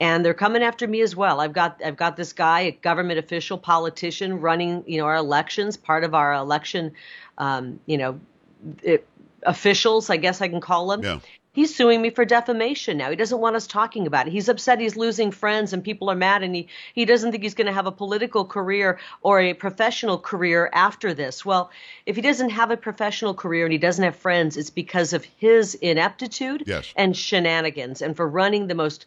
And 0.00 0.24
they're 0.24 0.34
coming 0.34 0.62
after 0.62 0.86
me 0.86 1.00
as 1.00 1.16
well. 1.16 1.40
I've 1.40 1.52
got 1.52 1.80
I've 1.84 1.96
got 1.96 2.16
this 2.16 2.32
guy, 2.32 2.60
a 2.60 2.72
government 2.72 3.18
official, 3.18 3.58
politician, 3.58 4.40
running 4.40 4.84
you 4.86 4.98
know 4.98 5.06
our 5.06 5.16
elections, 5.16 5.76
part 5.76 6.04
of 6.04 6.14
our 6.14 6.34
election, 6.34 6.92
um, 7.38 7.80
you 7.86 7.98
know, 7.98 8.20
it, 8.82 9.06
officials, 9.44 10.10
I 10.10 10.16
guess 10.16 10.40
I 10.40 10.48
can 10.48 10.60
call 10.60 10.88
them. 10.88 11.02
Yeah. 11.02 11.20
He's 11.52 11.74
suing 11.74 12.02
me 12.02 12.10
for 12.10 12.26
defamation 12.26 12.98
now. 12.98 13.08
He 13.08 13.16
doesn't 13.16 13.38
want 13.38 13.56
us 13.56 13.66
talking 13.66 14.06
about 14.06 14.26
it. 14.26 14.30
He's 14.30 14.50
upset 14.50 14.78
he's 14.78 14.94
losing 14.94 15.30
friends 15.30 15.72
and 15.72 15.82
people 15.82 16.10
are 16.10 16.14
mad 16.14 16.42
and 16.42 16.54
he, 16.54 16.68
he 16.92 17.06
doesn't 17.06 17.30
think 17.30 17.42
he's 17.42 17.54
going 17.54 17.66
to 17.66 17.72
have 17.72 17.86
a 17.86 17.92
political 17.92 18.44
career 18.44 18.98
or 19.22 19.40
a 19.40 19.54
professional 19.54 20.18
career 20.18 20.68
after 20.74 21.14
this. 21.14 21.46
Well, 21.46 21.70
if 22.04 22.14
he 22.14 22.20
doesn't 22.20 22.50
have 22.50 22.70
a 22.70 22.76
professional 22.76 23.32
career 23.32 23.64
and 23.64 23.72
he 23.72 23.78
doesn't 23.78 24.04
have 24.04 24.16
friends, 24.16 24.58
it's 24.58 24.68
because 24.68 25.14
of 25.14 25.24
his 25.24 25.74
ineptitude 25.76 26.64
Yes. 26.66 26.92
and 26.94 27.16
shenanigans 27.16 28.02
and 28.02 28.14
for 28.14 28.28
running 28.28 28.66
the 28.66 28.74
most 28.74 29.06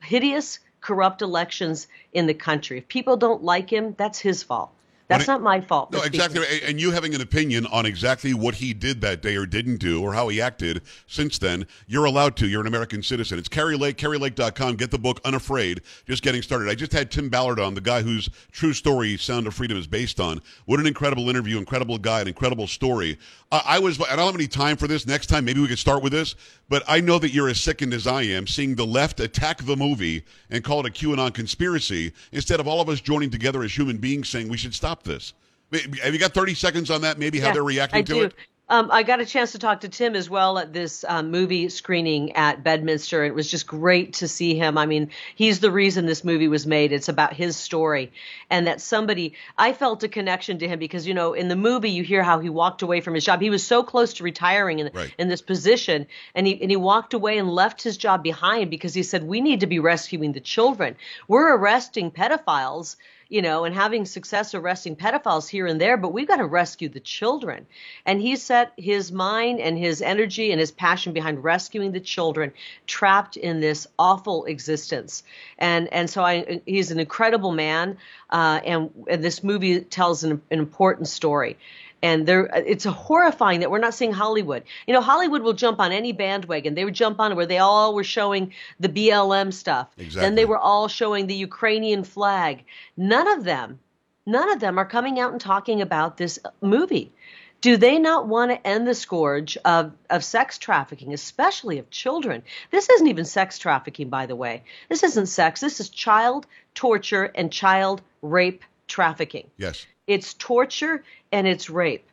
hideous, 0.00 0.58
corrupt 0.80 1.22
elections 1.22 1.88
in 2.12 2.26
the 2.26 2.34
country. 2.34 2.78
If 2.78 2.88
people 2.88 3.16
don't 3.16 3.42
like 3.42 3.70
him, 3.70 3.94
that's 3.98 4.18
his 4.20 4.42
fault. 4.42 4.70
That's 5.08 5.24
it- 5.24 5.28
not 5.28 5.42
my 5.42 5.60
fault. 5.60 5.90
No, 5.90 6.02
exactly. 6.02 6.44
And 6.62 6.78
you 6.80 6.90
having 6.90 7.14
an 7.14 7.20
opinion 7.20 7.66
on 7.66 7.86
exactly 7.86 8.34
what 8.34 8.54
he 8.56 8.74
did 8.74 9.00
that 9.00 9.22
day 9.22 9.36
or 9.36 9.46
didn't 9.46 9.78
do 9.78 10.02
or 10.02 10.12
how 10.12 10.28
he 10.28 10.40
acted 10.40 10.82
since 11.06 11.38
then, 11.38 11.66
you're 11.86 12.04
allowed 12.04 12.36
to. 12.36 12.48
You're 12.48 12.60
an 12.60 12.66
American 12.66 13.02
citizen. 13.02 13.38
It's 13.38 13.48
Kari 13.48 13.76
Lake, 13.76 13.96
karilake.com. 13.96 14.76
Get 14.76 14.90
the 14.90 14.98
book 14.98 15.20
Unafraid. 15.24 15.80
Just 16.06 16.22
getting 16.22 16.42
started. 16.42 16.68
I 16.68 16.74
just 16.74 16.92
had 16.92 17.10
Tim 17.10 17.28
Ballard 17.30 17.58
on, 17.58 17.74
the 17.74 17.80
guy 17.80 18.02
whose 18.02 18.28
true 18.52 18.72
story 18.74 19.16
Sound 19.16 19.46
of 19.46 19.54
Freedom 19.54 19.78
is 19.78 19.86
based 19.86 20.20
on. 20.20 20.42
What 20.66 20.78
an 20.78 20.86
incredible 20.86 21.30
interview, 21.30 21.56
incredible 21.58 21.96
guy, 21.96 22.20
an 22.20 22.28
incredible 22.28 22.66
story. 22.66 23.18
Uh, 23.50 23.62
I 23.64 23.78
was, 23.78 23.98
I 24.02 24.14
don't 24.14 24.26
have 24.26 24.34
any 24.34 24.46
time 24.46 24.76
for 24.76 24.86
this. 24.86 25.06
Next 25.06 25.28
time, 25.28 25.46
maybe 25.46 25.60
we 25.60 25.68
could 25.68 25.78
start 25.78 26.02
with 26.02 26.12
this. 26.12 26.34
But 26.68 26.82
I 26.86 27.00
know 27.00 27.18
that 27.18 27.32
you're 27.32 27.48
as 27.48 27.58
sickened 27.58 27.94
as 27.94 28.06
I 28.06 28.22
am 28.22 28.46
seeing 28.46 28.74
the 28.74 28.84
left 28.84 29.20
attack 29.20 29.64
the 29.64 29.74
movie 29.74 30.22
and 30.50 30.62
call 30.62 30.80
it 30.80 30.86
a 30.86 30.90
QAnon 30.90 31.32
conspiracy 31.32 32.12
instead 32.30 32.60
of 32.60 32.68
all 32.68 32.82
of 32.82 32.90
us 32.90 33.00
joining 33.00 33.30
together 33.30 33.62
as 33.62 33.74
human 33.74 33.96
beings 33.96 34.28
saying 34.28 34.48
we 34.50 34.58
should 34.58 34.74
stop 34.74 34.97
this. 35.04 35.34
Have 35.72 36.14
you 36.14 36.18
got 36.18 36.32
30 36.32 36.54
seconds 36.54 36.90
on 36.90 37.02
that? 37.02 37.18
Maybe 37.18 37.38
how 37.40 37.48
Yeah, 37.48 37.52
they're 37.54 37.64
reacting 37.64 37.98
I 37.98 38.02
to 38.02 38.12
do. 38.14 38.22
it? 38.22 38.34
Um, 38.70 38.90
I 38.92 39.02
got 39.02 39.18
a 39.18 39.24
chance 39.24 39.52
to 39.52 39.58
talk 39.58 39.80
to 39.80 39.88
Tim 39.88 40.14
as 40.14 40.28
well 40.28 40.58
at 40.58 40.74
this 40.74 41.02
um, 41.08 41.30
movie 41.30 41.70
screening 41.70 42.32
at 42.36 42.62
Bedminster. 42.62 43.24
It 43.24 43.34
was 43.34 43.50
just 43.50 43.66
great 43.66 44.12
to 44.14 44.28
see 44.28 44.56
him. 44.58 44.76
I 44.76 44.84
mean, 44.84 45.08
he's 45.36 45.60
the 45.60 45.70
reason 45.70 46.04
this 46.04 46.22
movie 46.22 46.48
was 46.48 46.66
made. 46.66 46.92
It's 46.92 47.08
about 47.08 47.32
his 47.32 47.56
story. 47.56 48.12
And 48.50 48.66
that 48.66 48.82
somebody, 48.82 49.32
I 49.56 49.72
felt 49.72 50.02
a 50.02 50.08
connection 50.08 50.58
to 50.58 50.68
him 50.68 50.78
because, 50.78 51.06
you 51.06 51.14
know, 51.14 51.32
in 51.32 51.48
the 51.48 51.56
movie, 51.56 51.88
you 51.90 52.02
hear 52.02 52.22
how 52.22 52.40
he 52.40 52.50
walked 52.50 52.82
away 52.82 53.00
from 53.00 53.14
his 53.14 53.24
job. 53.24 53.40
He 53.40 53.48
was 53.48 53.66
so 53.66 53.82
close 53.82 54.12
to 54.14 54.22
retiring 54.22 54.80
in, 54.80 54.90
Right. 54.92 55.14
in 55.16 55.28
this 55.28 55.40
position. 55.40 56.06
And 56.34 56.46
he, 56.46 56.60
and 56.60 56.70
he 56.70 56.76
walked 56.76 57.14
away 57.14 57.38
and 57.38 57.48
left 57.48 57.82
his 57.82 57.96
job 57.96 58.22
behind 58.22 58.68
because 58.68 58.92
he 58.92 59.02
said, 59.02 59.24
we 59.24 59.40
need 59.40 59.60
to 59.60 59.66
be 59.66 59.78
rescuing 59.78 60.32
the 60.32 60.40
children. 60.40 60.94
We're 61.26 61.56
arresting 61.56 62.10
pedophiles 62.10 62.96
you 63.28 63.42
know, 63.42 63.64
and 63.64 63.74
having 63.74 64.06
success 64.06 64.54
arresting 64.54 64.96
pedophiles 64.96 65.48
here 65.48 65.66
and 65.66 65.80
there, 65.80 65.96
but 65.96 66.12
we've 66.12 66.28
got 66.28 66.36
to 66.36 66.46
rescue 66.46 66.88
the 66.88 67.00
children. 67.00 67.66
And 68.06 68.20
he 68.20 68.36
set 68.36 68.72
his 68.76 69.12
mind 69.12 69.60
and 69.60 69.78
his 69.78 70.00
energy 70.00 70.50
and 70.50 70.58
his 70.58 70.70
passion 70.70 71.12
behind 71.12 71.44
rescuing 71.44 71.92
the 71.92 72.00
children 72.00 72.52
trapped 72.86 73.36
in 73.36 73.60
this 73.60 73.86
awful 73.98 74.46
existence. 74.46 75.22
And 75.58 75.92
and 75.92 76.08
so 76.08 76.22
I, 76.22 76.62
he's 76.64 76.90
an 76.90 77.00
incredible 77.00 77.52
man, 77.52 77.98
uh, 78.30 78.60
and, 78.64 78.90
and 79.08 79.22
this 79.22 79.44
movie 79.44 79.80
tells 79.80 80.24
an, 80.24 80.40
an 80.50 80.58
important 80.58 81.08
story. 81.08 81.58
And 82.02 82.26
there, 82.26 82.48
it's 82.54 82.84
horrifying 82.84 83.60
that 83.60 83.70
we're 83.70 83.78
not 83.78 83.94
seeing 83.94 84.12
Hollywood. 84.12 84.62
You 84.86 84.94
know, 84.94 85.00
Hollywood 85.00 85.42
will 85.42 85.52
jump 85.52 85.80
on 85.80 85.90
any 85.90 86.12
bandwagon. 86.12 86.74
They 86.74 86.84
would 86.84 86.94
jump 86.94 87.18
on 87.18 87.32
it 87.32 87.34
where 87.34 87.46
they 87.46 87.58
all 87.58 87.94
were 87.94 88.04
showing 88.04 88.52
the 88.78 88.88
BLM 88.88 89.52
stuff. 89.52 89.88
Exactly. 89.96 90.20
Then 90.20 90.34
they 90.36 90.44
were 90.44 90.58
all 90.58 90.88
showing 90.88 91.26
the 91.26 91.34
Ukrainian 91.34 92.04
flag. 92.04 92.64
None 92.96 93.26
of 93.26 93.44
them, 93.44 93.80
none 94.26 94.50
of 94.50 94.60
them 94.60 94.78
are 94.78 94.86
coming 94.86 95.18
out 95.18 95.32
and 95.32 95.40
talking 95.40 95.82
about 95.82 96.16
this 96.16 96.38
movie. 96.60 97.12
Do 97.60 97.76
they 97.76 97.98
not 97.98 98.28
want 98.28 98.52
to 98.52 98.64
end 98.64 98.86
the 98.86 98.94
scourge 98.94 99.58
of, 99.64 99.92
of 100.08 100.22
sex 100.22 100.58
trafficking, 100.58 101.12
especially 101.12 101.78
of 101.78 101.90
children? 101.90 102.44
This 102.70 102.88
isn't 102.88 103.08
even 103.08 103.24
sex 103.24 103.58
trafficking, 103.58 104.08
by 104.08 104.26
the 104.26 104.36
way. 104.36 104.62
This 104.88 105.02
isn't 105.02 105.26
sex. 105.26 105.60
This 105.60 105.80
is 105.80 105.88
child 105.88 106.46
torture 106.74 107.24
and 107.34 107.50
child 107.50 108.00
rape 108.22 108.62
trafficking. 108.88 109.48
Yes. 109.56 109.86
It's 110.06 110.34
torture 110.34 111.04
and 111.30 111.46
it's 111.46 111.70
rape. 111.70 112.08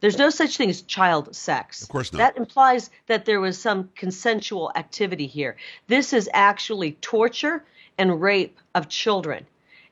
There's 0.00 0.16
no 0.16 0.30
such 0.30 0.56
thing 0.56 0.70
as 0.70 0.82
child 0.82 1.34
sex. 1.36 1.82
Of 1.82 1.88
course 1.90 2.12
not. 2.12 2.18
That 2.18 2.36
implies 2.38 2.90
that 3.06 3.26
there 3.26 3.40
was 3.40 3.58
some 3.58 3.90
consensual 3.94 4.72
activity 4.74 5.26
here. 5.26 5.56
This 5.88 6.14
is 6.14 6.30
actually 6.32 6.92
torture 7.02 7.62
and 7.98 8.22
rape 8.22 8.58
of 8.74 8.88
children. 8.88 9.46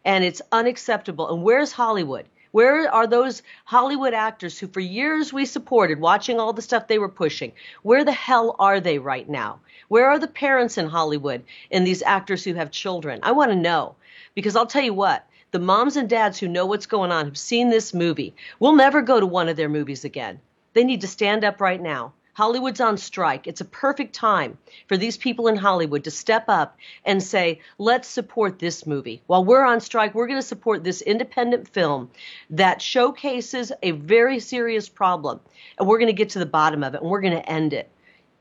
And 0.05 0.25
it's 0.25 0.41
unacceptable. 0.51 1.29
And 1.29 1.43
where's 1.43 1.73
Hollywood? 1.73 2.25
Where 2.53 2.91
are 2.91 3.07
those 3.07 3.43
Hollywood 3.67 4.15
actors 4.15 4.59
who 4.59 4.69
for 4.69 4.81
years 4.81 5.33
we 5.33 5.45
supported, 5.45 6.01
watching 6.01 6.41
all 6.41 6.55
the 6.55 6.63
stuff 6.63 6.89
they 6.89 6.99
were 6.99 7.11
pushing? 7.11 7.53
Where 7.83 8.05
the 8.05 8.13
hell 8.13 8.57
are 8.59 8.81
they 8.81 8.99
right 8.99 9.29
now? 9.29 9.61
Where 9.89 10.09
are 10.09 10.19
the 10.19 10.29
parents 10.29 10.79
in 10.79 10.89
Hollywood 10.89 11.45
and 11.71 11.87
these 11.87 12.03
actors 12.03 12.45
who 12.45 12.55
have 12.55 12.71
children? 12.71 13.21
I 13.23 13.33
want 13.33 13.51
to 13.51 13.57
know. 13.57 13.97
Because 14.35 14.57
I'll 14.57 14.67
tell 14.67 14.83
you 14.83 14.95
what, 14.95 15.27
the 15.51 15.59
moms 15.59 15.97
and 15.97 16.09
dads 16.09 16.39
who 16.39 16.49
know 16.49 16.67
what's 16.67 16.87
going 16.87 17.11
on, 17.11 17.25
have 17.25 17.39
seen 17.39 17.71
this 17.71 17.95
movie, 17.95 18.35
We'll 18.61 18.75
never 18.75 19.03
go 19.03 19.19
to 19.19 19.27
one 19.27 19.49
of 19.49 19.57
their 19.57 19.69
movies 19.69 20.05
again. 20.05 20.41
They 20.75 20.85
need 20.85 21.01
to 21.01 21.09
stand 21.09 21.45
up 21.45 21.61
right 21.61 21.81
now. 21.81 22.13
Hollywood's 22.39 22.81
on 22.81 22.97
strike. 22.99 23.49
It's 23.49 23.61
a 23.61 23.65
perfect 23.65 24.15
time 24.15 24.59
for 24.87 24.97
these 24.97 25.17
people 25.17 25.49
in 25.49 25.57
Hollywood 25.57 26.05
to 26.05 26.11
step 26.13 26.45
up 26.47 26.77
and 27.05 27.21
say, 27.21 27.61
let's 27.79 28.07
support 28.07 28.61
this 28.61 28.87
movie. 28.87 29.23
While 29.27 29.45
we're 29.45 29.65
on 29.65 29.81
strike, 29.81 30.15
we're 30.15 30.29
going 30.29 30.39
to 30.39 30.47
support 30.47 30.85
this 30.85 31.03
independent 31.03 31.67
film 31.67 32.11
that 32.51 32.81
showcases 32.81 33.73
a 33.83 33.91
very 33.91 34.39
serious 34.39 34.89
problem. 34.89 35.41
And 35.79 35.89
we're 35.89 35.99
going 35.99 36.07
to 36.07 36.13
get 36.13 36.31
to 36.31 36.39
the 36.39 36.47
bottom 36.47 36.85
of 36.85 36.95
it 36.95 37.01
and 37.01 37.11
we're 37.11 37.23
going 37.23 37.33
to 37.33 37.51
end 37.51 37.73
it. 37.73 37.91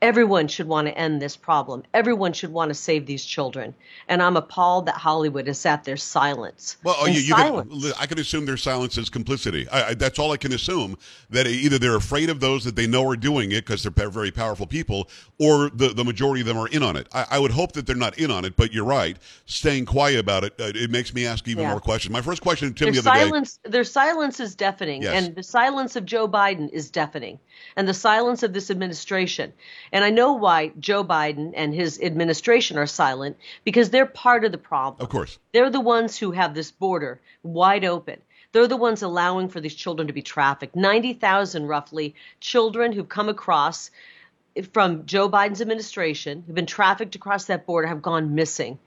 Everyone 0.00 0.46
should 0.46 0.68
want 0.68 0.86
to 0.86 0.96
end 0.96 1.20
this 1.20 1.36
problem. 1.36 1.82
Everyone 1.92 2.32
should 2.32 2.52
want 2.52 2.68
to 2.68 2.74
save 2.74 3.04
these 3.06 3.24
children. 3.24 3.74
And 4.06 4.22
I'm 4.22 4.36
appalled 4.36 4.86
that 4.86 4.94
Hollywood 4.94 5.48
is 5.48 5.66
at 5.66 5.82
their 5.82 5.96
silence. 5.96 6.76
Well, 6.84 6.94
oh, 7.00 7.06
you, 7.06 7.20
you 7.20 7.34
I 7.34 8.06
can 8.06 8.20
assume 8.20 8.46
their 8.46 8.56
silence 8.56 8.96
is 8.96 9.10
complicity. 9.10 9.68
I, 9.68 9.88
I, 9.88 9.94
that's 9.94 10.20
all 10.20 10.30
I 10.30 10.36
can 10.36 10.52
assume. 10.52 10.96
That 11.30 11.48
either 11.48 11.78
they're 11.78 11.96
afraid 11.96 12.30
of 12.30 12.38
those 12.38 12.62
that 12.64 12.76
they 12.76 12.86
know 12.86 13.08
are 13.10 13.16
doing 13.16 13.50
it 13.50 13.66
because 13.66 13.82
they're 13.82 14.08
very 14.08 14.30
powerful 14.30 14.66
people, 14.66 15.08
or 15.40 15.70
the, 15.70 15.88
the 15.88 16.04
majority 16.04 16.42
of 16.42 16.46
them 16.46 16.58
are 16.58 16.68
in 16.68 16.84
on 16.84 16.94
it. 16.96 17.08
I, 17.12 17.26
I 17.32 17.38
would 17.40 17.50
hope 17.50 17.72
that 17.72 17.86
they're 17.86 17.96
not 17.96 18.18
in 18.18 18.30
on 18.30 18.44
it, 18.44 18.56
but 18.56 18.72
you're 18.72 18.84
right. 18.84 19.16
Staying 19.46 19.86
quiet 19.86 20.20
about 20.20 20.44
it, 20.44 20.54
uh, 20.60 20.70
it 20.74 20.90
makes 20.90 21.12
me 21.12 21.26
ask 21.26 21.48
even 21.48 21.64
Yeah. 21.64 21.70
more 21.70 21.80
questions. 21.80 22.12
My 22.12 22.22
first 22.22 22.40
question 22.40 22.68
to 22.68 22.74
Tim 22.74 22.92
Their 22.94 23.02
the 23.02 23.10
other 23.10 23.18
day. 23.18 23.24
silence, 23.24 23.58
their 23.64 23.84
silence 23.84 24.38
is 24.38 24.54
deafening, 24.54 25.02
Yes. 25.02 25.24
and 25.26 25.34
the 25.34 25.42
silence 25.42 25.96
of 25.96 26.04
Joe 26.04 26.28
Biden 26.28 26.70
is 26.70 26.88
deafening, 26.88 27.40
and 27.76 27.88
the 27.88 27.94
silence 27.94 28.44
of 28.44 28.52
this 28.52 28.70
administration. 28.70 29.52
And 29.92 30.04
I 30.04 30.10
know 30.10 30.34
why 30.34 30.72
Joe 30.78 31.04
Biden 31.04 31.52
and 31.54 31.74
his 31.74 32.00
administration 32.00 32.78
are 32.78 32.86
silent 32.86 33.36
because 33.64 33.90
they're 33.90 34.06
part 34.06 34.44
of 34.44 34.52
the 34.52 34.58
problem. 34.58 35.04
Of 35.04 35.10
course. 35.10 35.38
They're 35.52 35.70
the 35.70 35.80
ones 35.80 36.16
who 36.16 36.32
have 36.32 36.54
this 36.54 36.70
border 36.70 37.20
wide 37.42 37.84
open. 37.84 38.20
They're 38.52 38.66
the 38.66 38.76
ones 38.76 39.02
allowing 39.02 39.48
for 39.48 39.60
these 39.60 39.74
children 39.74 40.06
to 40.06 40.12
be 40.12 40.22
trafficked. 40.22 40.74
90,000 40.74 41.66
roughly 41.66 42.14
children 42.40 42.92
who've 42.92 43.08
come 43.08 43.28
across 43.28 43.90
from 44.72 45.06
Joe 45.06 45.28
Biden's 45.28 45.60
administration, 45.60 46.42
who've 46.46 46.54
been 46.54 46.66
trafficked 46.66 47.14
across 47.14 47.44
that 47.46 47.66
border, 47.66 47.86
have 47.86 48.02
gone 48.02 48.34
missing. 48.34 48.78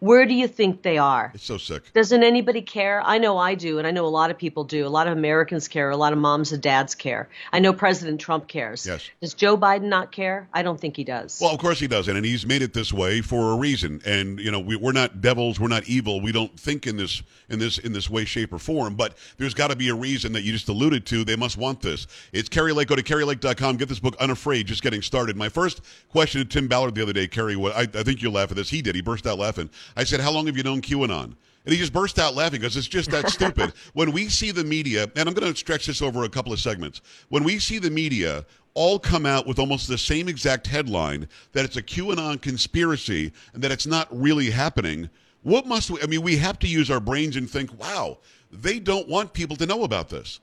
Where 0.00 0.24
do 0.24 0.32
you 0.34 0.48
think 0.48 0.82
they 0.82 0.96
are? 0.98 1.30
It's 1.34 1.44
so 1.44 1.58
sick. 1.58 1.92
Doesn't 1.92 2.22
anybody 2.22 2.62
care? 2.62 3.02
I 3.04 3.18
know 3.18 3.36
I 3.36 3.54
do, 3.54 3.78
and 3.78 3.86
I 3.86 3.90
know 3.90 4.06
a 4.06 4.08
lot 4.08 4.30
of 4.30 4.38
people 4.38 4.64
do. 4.64 4.86
A 4.86 4.88
lot 4.88 5.06
of 5.06 5.16
Americans 5.16 5.68
care. 5.68 5.90
A 5.90 5.96
lot 5.96 6.14
of 6.14 6.18
moms 6.18 6.52
and 6.52 6.62
dads 6.62 6.94
care. 6.94 7.28
I 7.52 7.58
know 7.58 7.74
President 7.74 8.18
Trump 8.18 8.48
cares. 8.48 8.86
Yes. 8.86 9.08
Does 9.20 9.34
Joe 9.34 9.58
Biden 9.58 9.84
not 9.84 10.10
care? 10.10 10.48
I 10.54 10.62
don't 10.62 10.80
think 10.80 10.96
he 10.96 11.04
does. 11.04 11.38
Well, 11.40 11.52
of 11.52 11.60
course 11.60 11.78
he 11.78 11.86
doesn't, 11.86 12.16
and 12.16 12.24
he's 12.24 12.46
made 12.46 12.62
it 12.62 12.72
this 12.72 12.92
way 12.94 13.20
for 13.20 13.52
a 13.52 13.56
reason. 13.56 14.00
And 14.06 14.40
you 14.40 14.50
know, 14.50 14.60
we, 14.60 14.74
we're 14.74 14.92
not 14.92 15.20
devils, 15.20 15.60
we're 15.60 15.68
not 15.68 15.86
evil. 15.86 16.20
We 16.22 16.32
don't 16.32 16.58
think 16.58 16.86
in 16.86 16.96
this 16.96 17.22
in 17.50 17.58
this 17.58 17.76
in 17.78 17.92
this 17.92 18.08
way, 18.08 18.24
shape, 18.24 18.52
or 18.54 18.58
form. 18.58 18.94
But 18.94 19.18
there's 19.36 19.54
got 19.54 19.68
to 19.68 19.76
be 19.76 19.90
a 19.90 19.94
reason 19.94 20.32
that 20.32 20.42
you 20.42 20.52
just 20.52 20.68
alluded 20.70 21.04
to. 21.06 21.24
They 21.24 21.36
must 21.36 21.58
want 21.58 21.82
this. 21.82 22.06
It's 22.32 22.48
Kari 22.48 22.72
Lake. 22.72 22.88
Go 22.88 22.96
to 22.96 23.02
karilake.com. 23.02 23.76
Get 23.76 23.88
this 23.88 24.00
book, 24.00 24.16
Unafraid. 24.18 24.66
Just 24.66 24.82
getting 24.82 25.02
started. 25.02 25.36
My 25.36 25.50
first 25.50 25.82
question 26.08 26.40
to 26.40 26.46
Tim 26.46 26.68
Ballard 26.68 26.94
the 26.94 27.02
other 27.02 27.12
day, 27.12 27.28
wa- 27.56 27.70
I, 27.70 27.82
I 27.82 28.02
think 28.02 28.22
you'll 28.22 28.32
laugh 28.32 28.50
at 28.50 28.56
this. 28.56 28.70
He 28.70 28.80
did. 28.80 28.94
He 28.94 29.02
burst 29.02 29.26
out 29.26 29.38
laughing. 29.38 29.68
I 29.96 30.04
said, 30.04 30.20
"How 30.20 30.30
long 30.30 30.46
have 30.46 30.56
you 30.56 30.62
known 30.62 30.80
QAnon?" 30.80 31.34
And 31.64 31.74
he 31.74 31.76
just 31.76 31.92
burst 31.92 32.18
out 32.18 32.34
laughing 32.34 32.60
because 32.60 32.76
it's 32.76 32.88
just 32.88 33.10
that 33.10 33.28
stupid. 33.30 33.72
When 33.92 34.12
we 34.12 34.28
see 34.28 34.50
the 34.50 34.64
media, 34.64 35.10
and 35.16 35.28
I'm 35.28 35.34
going 35.34 35.52
to 35.52 35.58
stretch 35.58 35.86
this 35.86 36.02
over 36.02 36.24
a 36.24 36.28
couple 36.28 36.52
of 36.52 36.60
segments. 36.60 37.00
When 37.28 37.44
we 37.44 37.58
see 37.58 37.78
the 37.78 37.90
media 37.90 38.46
all 38.74 38.98
come 38.98 39.26
out 39.26 39.46
with 39.46 39.58
almost 39.58 39.88
the 39.88 39.98
same 39.98 40.28
exact 40.28 40.66
headline 40.66 41.28
that 41.52 41.64
it's 41.64 41.76
a 41.76 41.82
QAnon 41.82 42.40
conspiracy 42.40 43.32
and 43.52 43.62
that 43.62 43.72
it's 43.72 43.86
not 43.86 44.08
really 44.10 44.50
happening, 44.50 45.10
what 45.42 45.66
must 45.66 45.90
we? 45.90 46.00
I 46.02 46.06
mean, 46.06 46.22
we 46.22 46.36
have 46.38 46.58
to 46.60 46.68
use 46.68 46.90
our 46.90 47.00
brains 47.00 47.36
and 47.36 47.50
think, 47.50 47.78
wow, 47.80 48.18
they 48.50 48.78
don't 48.78 49.08
want 49.08 49.32
people 49.32 49.56
to 49.56 49.66
know 49.66 49.84
about 49.84 50.08
this. 50.08 50.40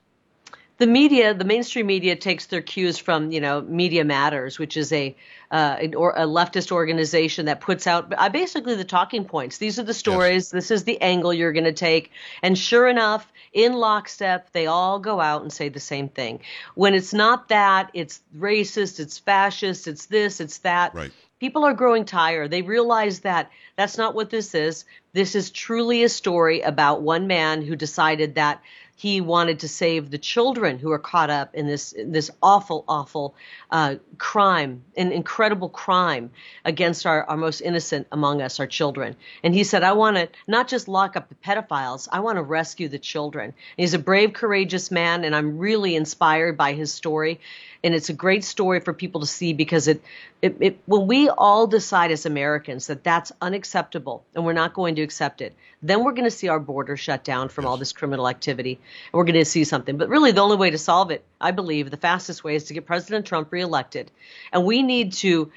The 0.77 0.87
media, 0.87 1.33
the 1.33 1.45
mainstream 1.45 1.87
media, 1.87 2.15
takes 2.15 2.45
their 2.47 2.61
cues 2.61 2.97
from 2.97 3.31
you 3.31 3.41
know 3.41 3.61
Media 3.61 4.03
Matters, 4.03 4.59
which 4.59 4.77
is 4.77 4.91
a 4.91 5.15
uh, 5.49 5.77
or 5.95 6.11
a 6.11 6.25
leftist 6.25 6.71
organization 6.71 7.45
that 7.45 7.61
puts 7.61 7.87
out 7.87 8.13
uh, 8.17 8.29
basically 8.29 8.75
the 8.75 8.83
talking 8.83 9.25
points. 9.25 9.57
These 9.57 9.79
are 9.79 9.83
the 9.83 9.93
stories. 9.93 10.45
Yes. 10.45 10.51
This 10.51 10.71
is 10.71 10.83
the 10.83 11.01
angle 11.01 11.33
you're 11.33 11.53
going 11.53 11.63
to 11.63 11.73
take. 11.73 12.11
And 12.41 12.57
sure 12.57 12.87
enough, 12.87 13.31
in 13.53 13.73
lockstep, 13.73 14.51
they 14.51 14.67
all 14.67 14.99
go 14.99 15.19
out 15.19 15.41
and 15.41 15.51
say 15.51 15.69
the 15.69 15.79
same 15.79 16.09
thing. 16.09 16.41
When 16.75 16.93
it's 16.93 17.13
not 17.13 17.49
that, 17.49 17.91
it's 17.93 18.21
racist, 18.37 18.99
it's 18.99 19.17
fascist, 19.17 19.87
it's 19.87 20.05
this, 20.07 20.39
it's 20.39 20.59
that. 20.59 20.93
Right. 20.93 21.11
People 21.39 21.65
are 21.65 21.73
growing 21.73 22.05
tired. 22.05 22.49
They 22.49 22.63
realize 22.63 23.19
that 23.19 23.51
that's 23.75 23.97
not 23.97 24.15
what 24.15 24.31
this 24.31 24.55
is. 24.55 24.85
This 25.13 25.35
is 25.35 25.51
truly 25.51 26.03
a 26.03 26.09
story 26.09 26.61
about 26.61 27.03
one 27.03 27.27
man 27.27 27.61
who 27.61 27.75
decided 27.75 28.35
that 28.35 28.61
he 28.97 29.21
wanted 29.21 29.59
to 29.59 29.67
save 29.67 30.09
the 30.09 30.17
children 30.17 30.79
who 30.79 30.91
are 30.91 30.97
caught 30.97 31.29
up 31.29 31.53
in 31.53 31.67
this 31.67 31.93
this 32.03 32.31
awful, 32.41 32.83
awful 32.87 33.35
uh, 33.69 33.95
crime, 34.17 34.83
an 34.97 35.11
incredible 35.11 35.69
crime 35.69 36.31
against 36.65 37.05
our, 37.05 37.23
our 37.25 37.37
most 37.37 37.61
innocent 37.61 38.07
among 38.11 38.41
us, 38.41 38.59
our 38.59 38.65
children. 38.65 39.15
And 39.43 39.53
he 39.53 39.63
said, 39.63 39.83
I 39.83 39.93
want 39.93 40.17
to 40.17 40.29
not 40.47 40.67
just 40.67 40.87
lock 40.87 41.15
up 41.15 41.29
the 41.29 41.35
pedophiles, 41.35 42.07
I 42.11 42.21
want 42.21 42.37
to 42.37 42.41
rescue 42.41 42.87
the 42.89 42.97
children. 42.97 43.45
And 43.45 43.53
he's 43.77 43.93
a 43.93 43.99
brave, 43.99 44.33
courageous 44.33 44.89
man, 44.89 45.23
and 45.23 45.35
I'm 45.35 45.59
really 45.59 45.95
inspired 45.95 46.57
by 46.57 46.73
his 46.73 46.91
story 46.91 47.39
and 47.83 47.93
it's 47.93 48.09
a 48.09 48.13
great 48.13 48.43
story 48.43 48.79
for 48.79 48.93
people 48.93 49.21
to 49.21 49.27
see 49.27 49.53
because 49.53 49.87
it, 49.87 50.01
it, 50.41 50.57
it, 50.59 50.79
when 50.85 51.07
we 51.07 51.29
all 51.29 51.67
decide 51.67 52.11
as 52.11 52.25
Americans 52.25 52.87
that 52.87 53.03
that's 53.03 53.31
unacceptable 53.41 54.23
and 54.35 54.45
we're 54.45 54.53
not 54.53 54.73
going 54.73 54.95
to 54.95 55.01
accept 55.01 55.41
it, 55.41 55.55
then 55.81 56.03
we're 56.03 56.13
going 56.13 56.25
to 56.25 56.31
see 56.31 56.47
our 56.47 56.59
border 56.59 56.97
shut 56.97 57.23
down 57.23 57.49
from 57.49 57.65
all 57.65 57.77
this 57.77 57.93
criminal 57.93 58.27
activity, 58.27 58.73
and 58.73 59.13
we're 59.13 59.23
going 59.23 59.35
to 59.35 59.45
see 59.45 59.63
something. 59.63 59.97
But 59.97 60.09
really, 60.09 60.31
the 60.31 60.41
only 60.41 60.57
way 60.57 60.71
to 60.71 60.77
solve 60.77 61.11
it, 61.11 61.23
I 61.39 61.51
believe, 61.51 61.91
the 61.91 61.97
fastest 61.97 62.43
way 62.43 62.55
is 62.55 62.65
to 62.65 62.73
get 62.73 62.85
President 62.85 63.25
Trump 63.25 63.51
reelected, 63.51 64.11
and 64.51 64.65
we 64.65 64.83
need 64.83 65.13
to. 65.13 65.51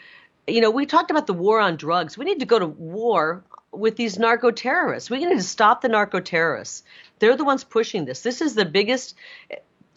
You 0.46 0.62
know, 0.62 0.70
we 0.70 0.86
talked 0.86 1.12
about 1.12 1.28
the 1.28 1.34
war 1.34 1.60
on 1.60 1.76
drugs. 1.76 2.18
We 2.18 2.24
need 2.24 2.40
to 2.40 2.46
go 2.46 2.58
to 2.58 2.66
war 2.66 3.44
with 3.72 3.96
these 3.96 4.18
narco 4.18 4.50
terrorists. 4.50 5.08
We 5.08 5.24
need 5.24 5.36
to 5.36 5.42
stop 5.42 5.80
the 5.80 5.88
narco 5.88 6.18
terrorists. 6.18 6.82
They're 7.18 7.36
the 7.36 7.44
ones 7.44 7.62
pushing 7.62 8.04
this. 8.04 8.22
This 8.22 8.40
is 8.40 8.54
the 8.54 8.64
biggest 8.64 9.14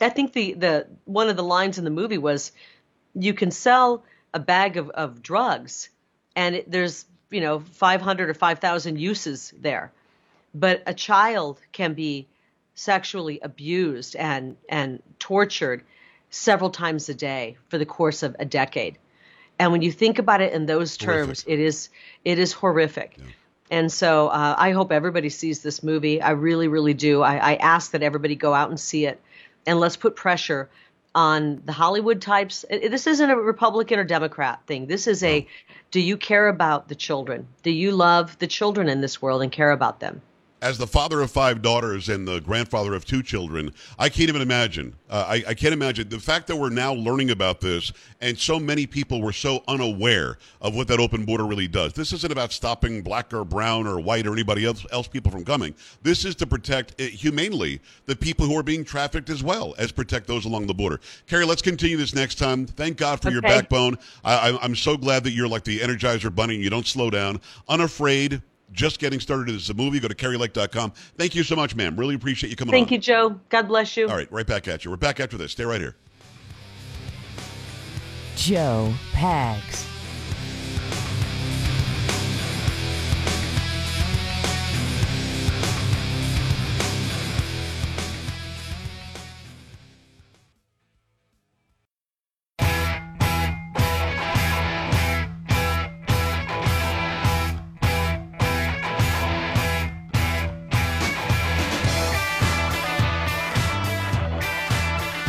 I 0.03 0.09
think 0.09 0.33
the 0.33 0.53
the 0.53 0.87
one 1.05 1.29
of 1.29 1.35
the 1.35 1.43
lines 1.43 1.77
in 1.77 1.83
the 1.83 1.89
movie 1.89 2.17
was, 2.17 2.51
you 3.13 3.33
can 3.33 3.51
sell 3.51 4.03
a 4.33 4.39
bag 4.39 4.77
of, 4.77 4.89
of 4.89 5.21
drugs, 5.21 5.89
and 6.35 6.55
it, 6.55 6.71
there's 6.71 7.05
you 7.29 7.41
know 7.41 7.59
500 7.59 8.29
or 8.29 8.33
5,000 8.33 8.99
uses 8.99 9.53
there, 9.59 9.91
but 10.53 10.83
a 10.85 10.93
child 10.93 11.59
can 11.71 11.93
be 11.93 12.27
sexually 12.75 13.39
abused 13.41 14.15
and 14.15 14.57
and 14.69 15.01
tortured 15.19 15.83
several 16.29 16.69
times 16.71 17.09
a 17.09 17.13
day 17.13 17.57
for 17.69 17.77
the 17.77 17.85
course 17.85 18.23
of 18.23 18.35
a 18.39 18.45
decade. 18.45 18.97
And 19.59 19.71
when 19.71 19.83
you 19.83 19.91
think 19.91 20.17
about 20.17 20.41
it 20.41 20.53
in 20.53 20.65
those 20.65 20.97
terms, 20.97 21.43
horrific. 21.43 21.47
it 21.47 21.59
is 21.59 21.89
it 22.25 22.39
is 22.39 22.53
horrific. 22.53 23.15
Yeah. 23.17 23.25
And 23.71 23.91
so 23.91 24.27
uh, 24.27 24.55
I 24.57 24.71
hope 24.71 24.91
everybody 24.91 25.29
sees 25.29 25.63
this 25.63 25.81
movie. 25.81 26.21
I 26.21 26.31
really, 26.31 26.67
really 26.67 26.93
do. 26.93 27.21
I, 27.21 27.53
I 27.53 27.55
ask 27.55 27.91
that 27.91 28.03
everybody 28.03 28.35
go 28.35 28.53
out 28.53 28.69
and 28.69 28.79
see 28.79 29.05
it 29.05 29.19
and 29.65 29.79
let's 29.79 29.97
put 29.97 30.15
pressure 30.15 30.69
on 31.15 31.61
the 31.65 31.71
Hollywood 31.71 32.21
types. 32.21 32.65
This 32.69 33.07
isn't 33.07 33.29
a 33.29 33.35
Republican 33.35 33.99
or 33.99 34.03
Democrat 34.03 34.61
thing. 34.65 34.87
This 34.87 35.07
is 35.07 35.23
a 35.23 35.47
do 35.91 35.99
you 35.99 36.17
care 36.17 36.47
about 36.47 36.87
the 36.87 36.95
children? 36.95 37.47
Do 37.61 37.71
you 37.71 37.91
love 37.91 38.37
the 38.39 38.47
children 38.47 38.89
in 38.89 39.01
this 39.01 39.21
world 39.21 39.43
and 39.43 39.51
care 39.51 39.71
about 39.71 39.99
them? 39.99 40.21
As 40.63 40.77
the 40.77 40.87
father 40.87 41.19
of 41.19 41.29
five 41.29 41.61
daughters 41.61 42.07
and 42.07 42.25
the 42.25 42.39
grandfather 42.39 42.93
of 42.93 43.03
two 43.03 43.21
children, 43.21 43.73
I 43.99 44.07
can't 44.07 44.29
even 44.29 44.41
imagine. 44.41 44.95
Uh, 45.09 45.25
I, 45.27 45.43
I, 45.49 45.53
can't 45.55 45.73
imagine 45.73 46.07
the 46.07 46.21
fact 46.21 46.47
that 46.47 46.55
we're 46.55 46.69
now 46.69 46.93
learning 46.93 47.31
about 47.31 47.59
this, 47.59 47.91
and 48.21 48.39
so 48.39 48.61
many 48.61 48.87
people 48.87 49.21
were 49.21 49.33
so 49.33 49.61
unaware 49.67 50.37
of 50.61 50.73
what 50.73 50.87
that 50.87 51.01
open 51.01 51.25
border 51.25 51.45
really 51.45 51.67
does. 51.67 51.91
This 51.91 52.13
isn't 52.13 52.31
about 52.31 52.53
stopping 52.53 53.01
black 53.01 53.33
or 53.33 53.43
brown 53.43 53.87
or 53.87 53.99
white 53.99 54.25
or 54.25 54.31
anybody 54.31 54.65
else, 54.65 54.85
else 54.93 55.05
people 55.05 55.33
from 55.33 55.43
coming. 55.43 55.75
This 56.01 56.23
is 56.23 56.33
to 56.35 56.47
protect 56.47 56.99
uh, 57.01 57.07
humanely 57.07 57.81
the 58.05 58.15
people 58.15 58.45
who 58.45 58.57
are 58.57 58.63
being 58.63 58.85
trafficked 58.85 59.29
as 59.29 59.43
well 59.43 59.75
as 59.77 59.91
protect 59.91 60.27
those 60.27 60.45
along 60.45 60.67
the 60.67 60.73
border. 60.73 61.01
Kari, 61.27 61.43
let's 61.43 61.61
continue 61.61 61.97
this 61.97 62.15
next 62.15 62.35
time. 62.35 62.67
Thank 62.67 62.95
God 62.95 63.21
for 63.21 63.27
okay. 63.27 63.33
your 63.33 63.41
backbone. 63.41 63.97
I, 64.23 64.57
I'm 64.61 64.77
so 64.77 64.95
glad 64.95 65.25
that 65.25 65.31
you're 65.31 65.49
like 65.49 65.65
the 65.65 65.79
Energizer 65.79 66.33
Bunny 66.33 66.55
and 66.55 66.63
you 66.63 66.69
don't 66.69 66.87
slow 66.87 67.09
down. 67.09 67.41
Unafraid 67.67 68.41
just 68.73 68.99
getting 68.99 69.19
started 69.19 69.55
as 69.55 69.69
a 69.69 69.73
movie. 69.73 69.99
Go 69.99 70.07
to 70.07 70.15
KariLake.com. 70.15 70.91
Thank 71.17 71.35
you 71.35 71.43
so 71.43 71.55
much, 71.55 71.75
ma'am. 71.75 71.95
Really 71.95 72.15
appreciate 72.15 72.49
you 72.49 72.55
coming 72.55 72.73
Thank 72.73 72.89
on. 72.89 72.93
you, 72.93 72.99
Joe. 72.99 73.39
God 73.49 73.67
bless 73.67 73.95
you. 73.95 74.09
All 74.09 74.15
right, 74.15 74.31
right 74.31 74.47
back 74.47 74.67
at 74.67 74.83
you. 74.83 74.91
We're 74.91 74.97
back 74.97 75.19
after 75.19 75.37
this. 75.37 75.53
Stay 75.53 75.63
right 75.63 75.79
here. 75.79 75.95
Joe 78.35 78.93
Pags. 79.13 79.92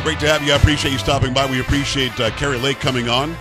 Great 0.04 0.20
to 0.20 0.28
have 0.28 0.42
you. 0.42 0.52
I 0.52 0.56
appreciate 0.56 0.92
you 0.92 0.98
stopping 0.98 1.32
by. 1.32 1.46
We 1.46 1.60
appreciate 1.62 2.20
uh, 2.20 2.30
Kari 2.32 2.58
Lake 2.58 2.78
coming 2.78 3.08
on. 3.08 3.34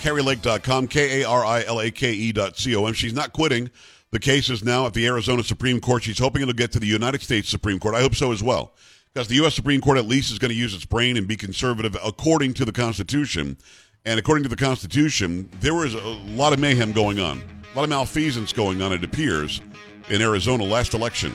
KariLake.com, 0.00 0.88
K 0.88 1.22
A 1.22 1.26
R 1.26 1.42
I 1.42 1.64
L 1.64 1.80
A 1.80 1.90
K 1.90 2.12
E 2.12 2.32
dot 2.32 2.58
C 2.58 2.76
O 2.76 2.84
M. 2.84 2.92
She's 2.92 3.14
not 3.14 3.32
quitting. 3.32 3.70
The 4.10 4.18
case 4.18 4.50
is 4.50 4.62
now 4.62 4.84
at 4.84 4.92
the 4.92 5.06
Arizona 5.06 5.42
Supreme 5.42 5.80
Court. 5.80 6.02
She's 6.02 6.18
hoping 6.18 6.42
it'll 6.42 6.52
get 6.52 6.70
to 6.72 6.78
the 6.80 6.86
United 6.86 7.22
States 7.22 7.48
Supreme 7.48 7.78
Court. 7.78 7.94
I 7.94 8.02
hope 8.02 8.14
so 8.14 8.30
as 8.30 8.42
well. 8.42 8.74
Because 9.14 9.26
the 9.28 9.36
U.S. 9.36 9.54
Supreme 9.54 9.80
Court 9.80 9.96
at 9.96 10.04
least 10.04 10.30
is 10.30 10.38
going 10.38 10.50
to 10.50 10.54
use 10.54 10.74
its 10.74 10.84
brain 10.84 11.16
and 11.16 11.26
be 11.26 11.36
conservative 11.36 11.96
according 12.04 12.52
to 12.52 12.66
the 12.66 12.72
Constitution. 12.72 13.56
And 14.04 14.20
according 14.20 14.42
to 14.42 14.50
the 14.50 14.56
Constitution, 14.56 15.48
there 15.60 15.74
was 15.74 15.94
a 15.94 15.98
lot 15.98 16.52
of 16.52 16.58
mayhem 16.58 16.92
going 16.92 17.20
on, 17.20 17.42
a 17.72 17.74
lot 17.74 17.84
of 17.84 17.88
malfeasance 17.88 18.52
going 18.52 18.82
on, 18.82 18.92
it 18.92 19.02
appears, 19.02 19.62
in 20.10 20.20
Arizona 20.20 20.64
last 20.64 20.92
election. 20.92 21.32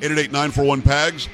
888 0.00 0.32
941 0.32 0.80
PAGS. 0.80 1.28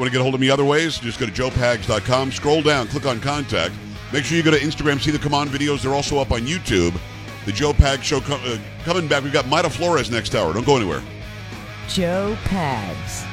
Want 0.00 0.10
to 0.10 0.12
get 0.12 0.20
a 0.20 0.22
hold 0.22 0.34
of 0.34 0.40
me 0.40 0.48
other 0.48 0.64
ways? 0.64 0.98
Just 0.98 1.20
go 1.20 1.26
to 1.26 1.30
joepags.com, 1.30 2.32
scroll 2.32 2.62
down, 2.62 2.88
click 2.88 3.04
on 3.04 3.20
contact. 3.20 3.74
Make 4.14 4.24
sure 4.24 4.38
you 4.38 4.42
go 4.42 4.50
to 4.50 4.58
Instagram, 4.58 4.98
see 4.98 5.10
the 5.10 5.18
Come 5.18 5.34
On 5.34 5.46
videos. 5.46 5.82
They're 5.82 5.92
also 5.92 6.18
up 6.18 6.30
on 6.30 6.40
YouTube. 6.40 6.98
The 7.44 7.52
Joe 7.52 7.74
Pags 7.74 8.04
Show 8.04 8.16
uh, 8.16 8.58
coming 8.84 9.06
back. 9.06 9.22
We've 9.22 9.30
got 9.30 9.44
Mayra 9.44 9.70
Flores 9.70 10.10
next 10.10 10.34
hour. 10.34 10.54
Don't 10.54 10.64
go 10.64 10.78
anywhere. 10.78 11.02
Joe 11.86 12.34
Pags. 12.44 13.29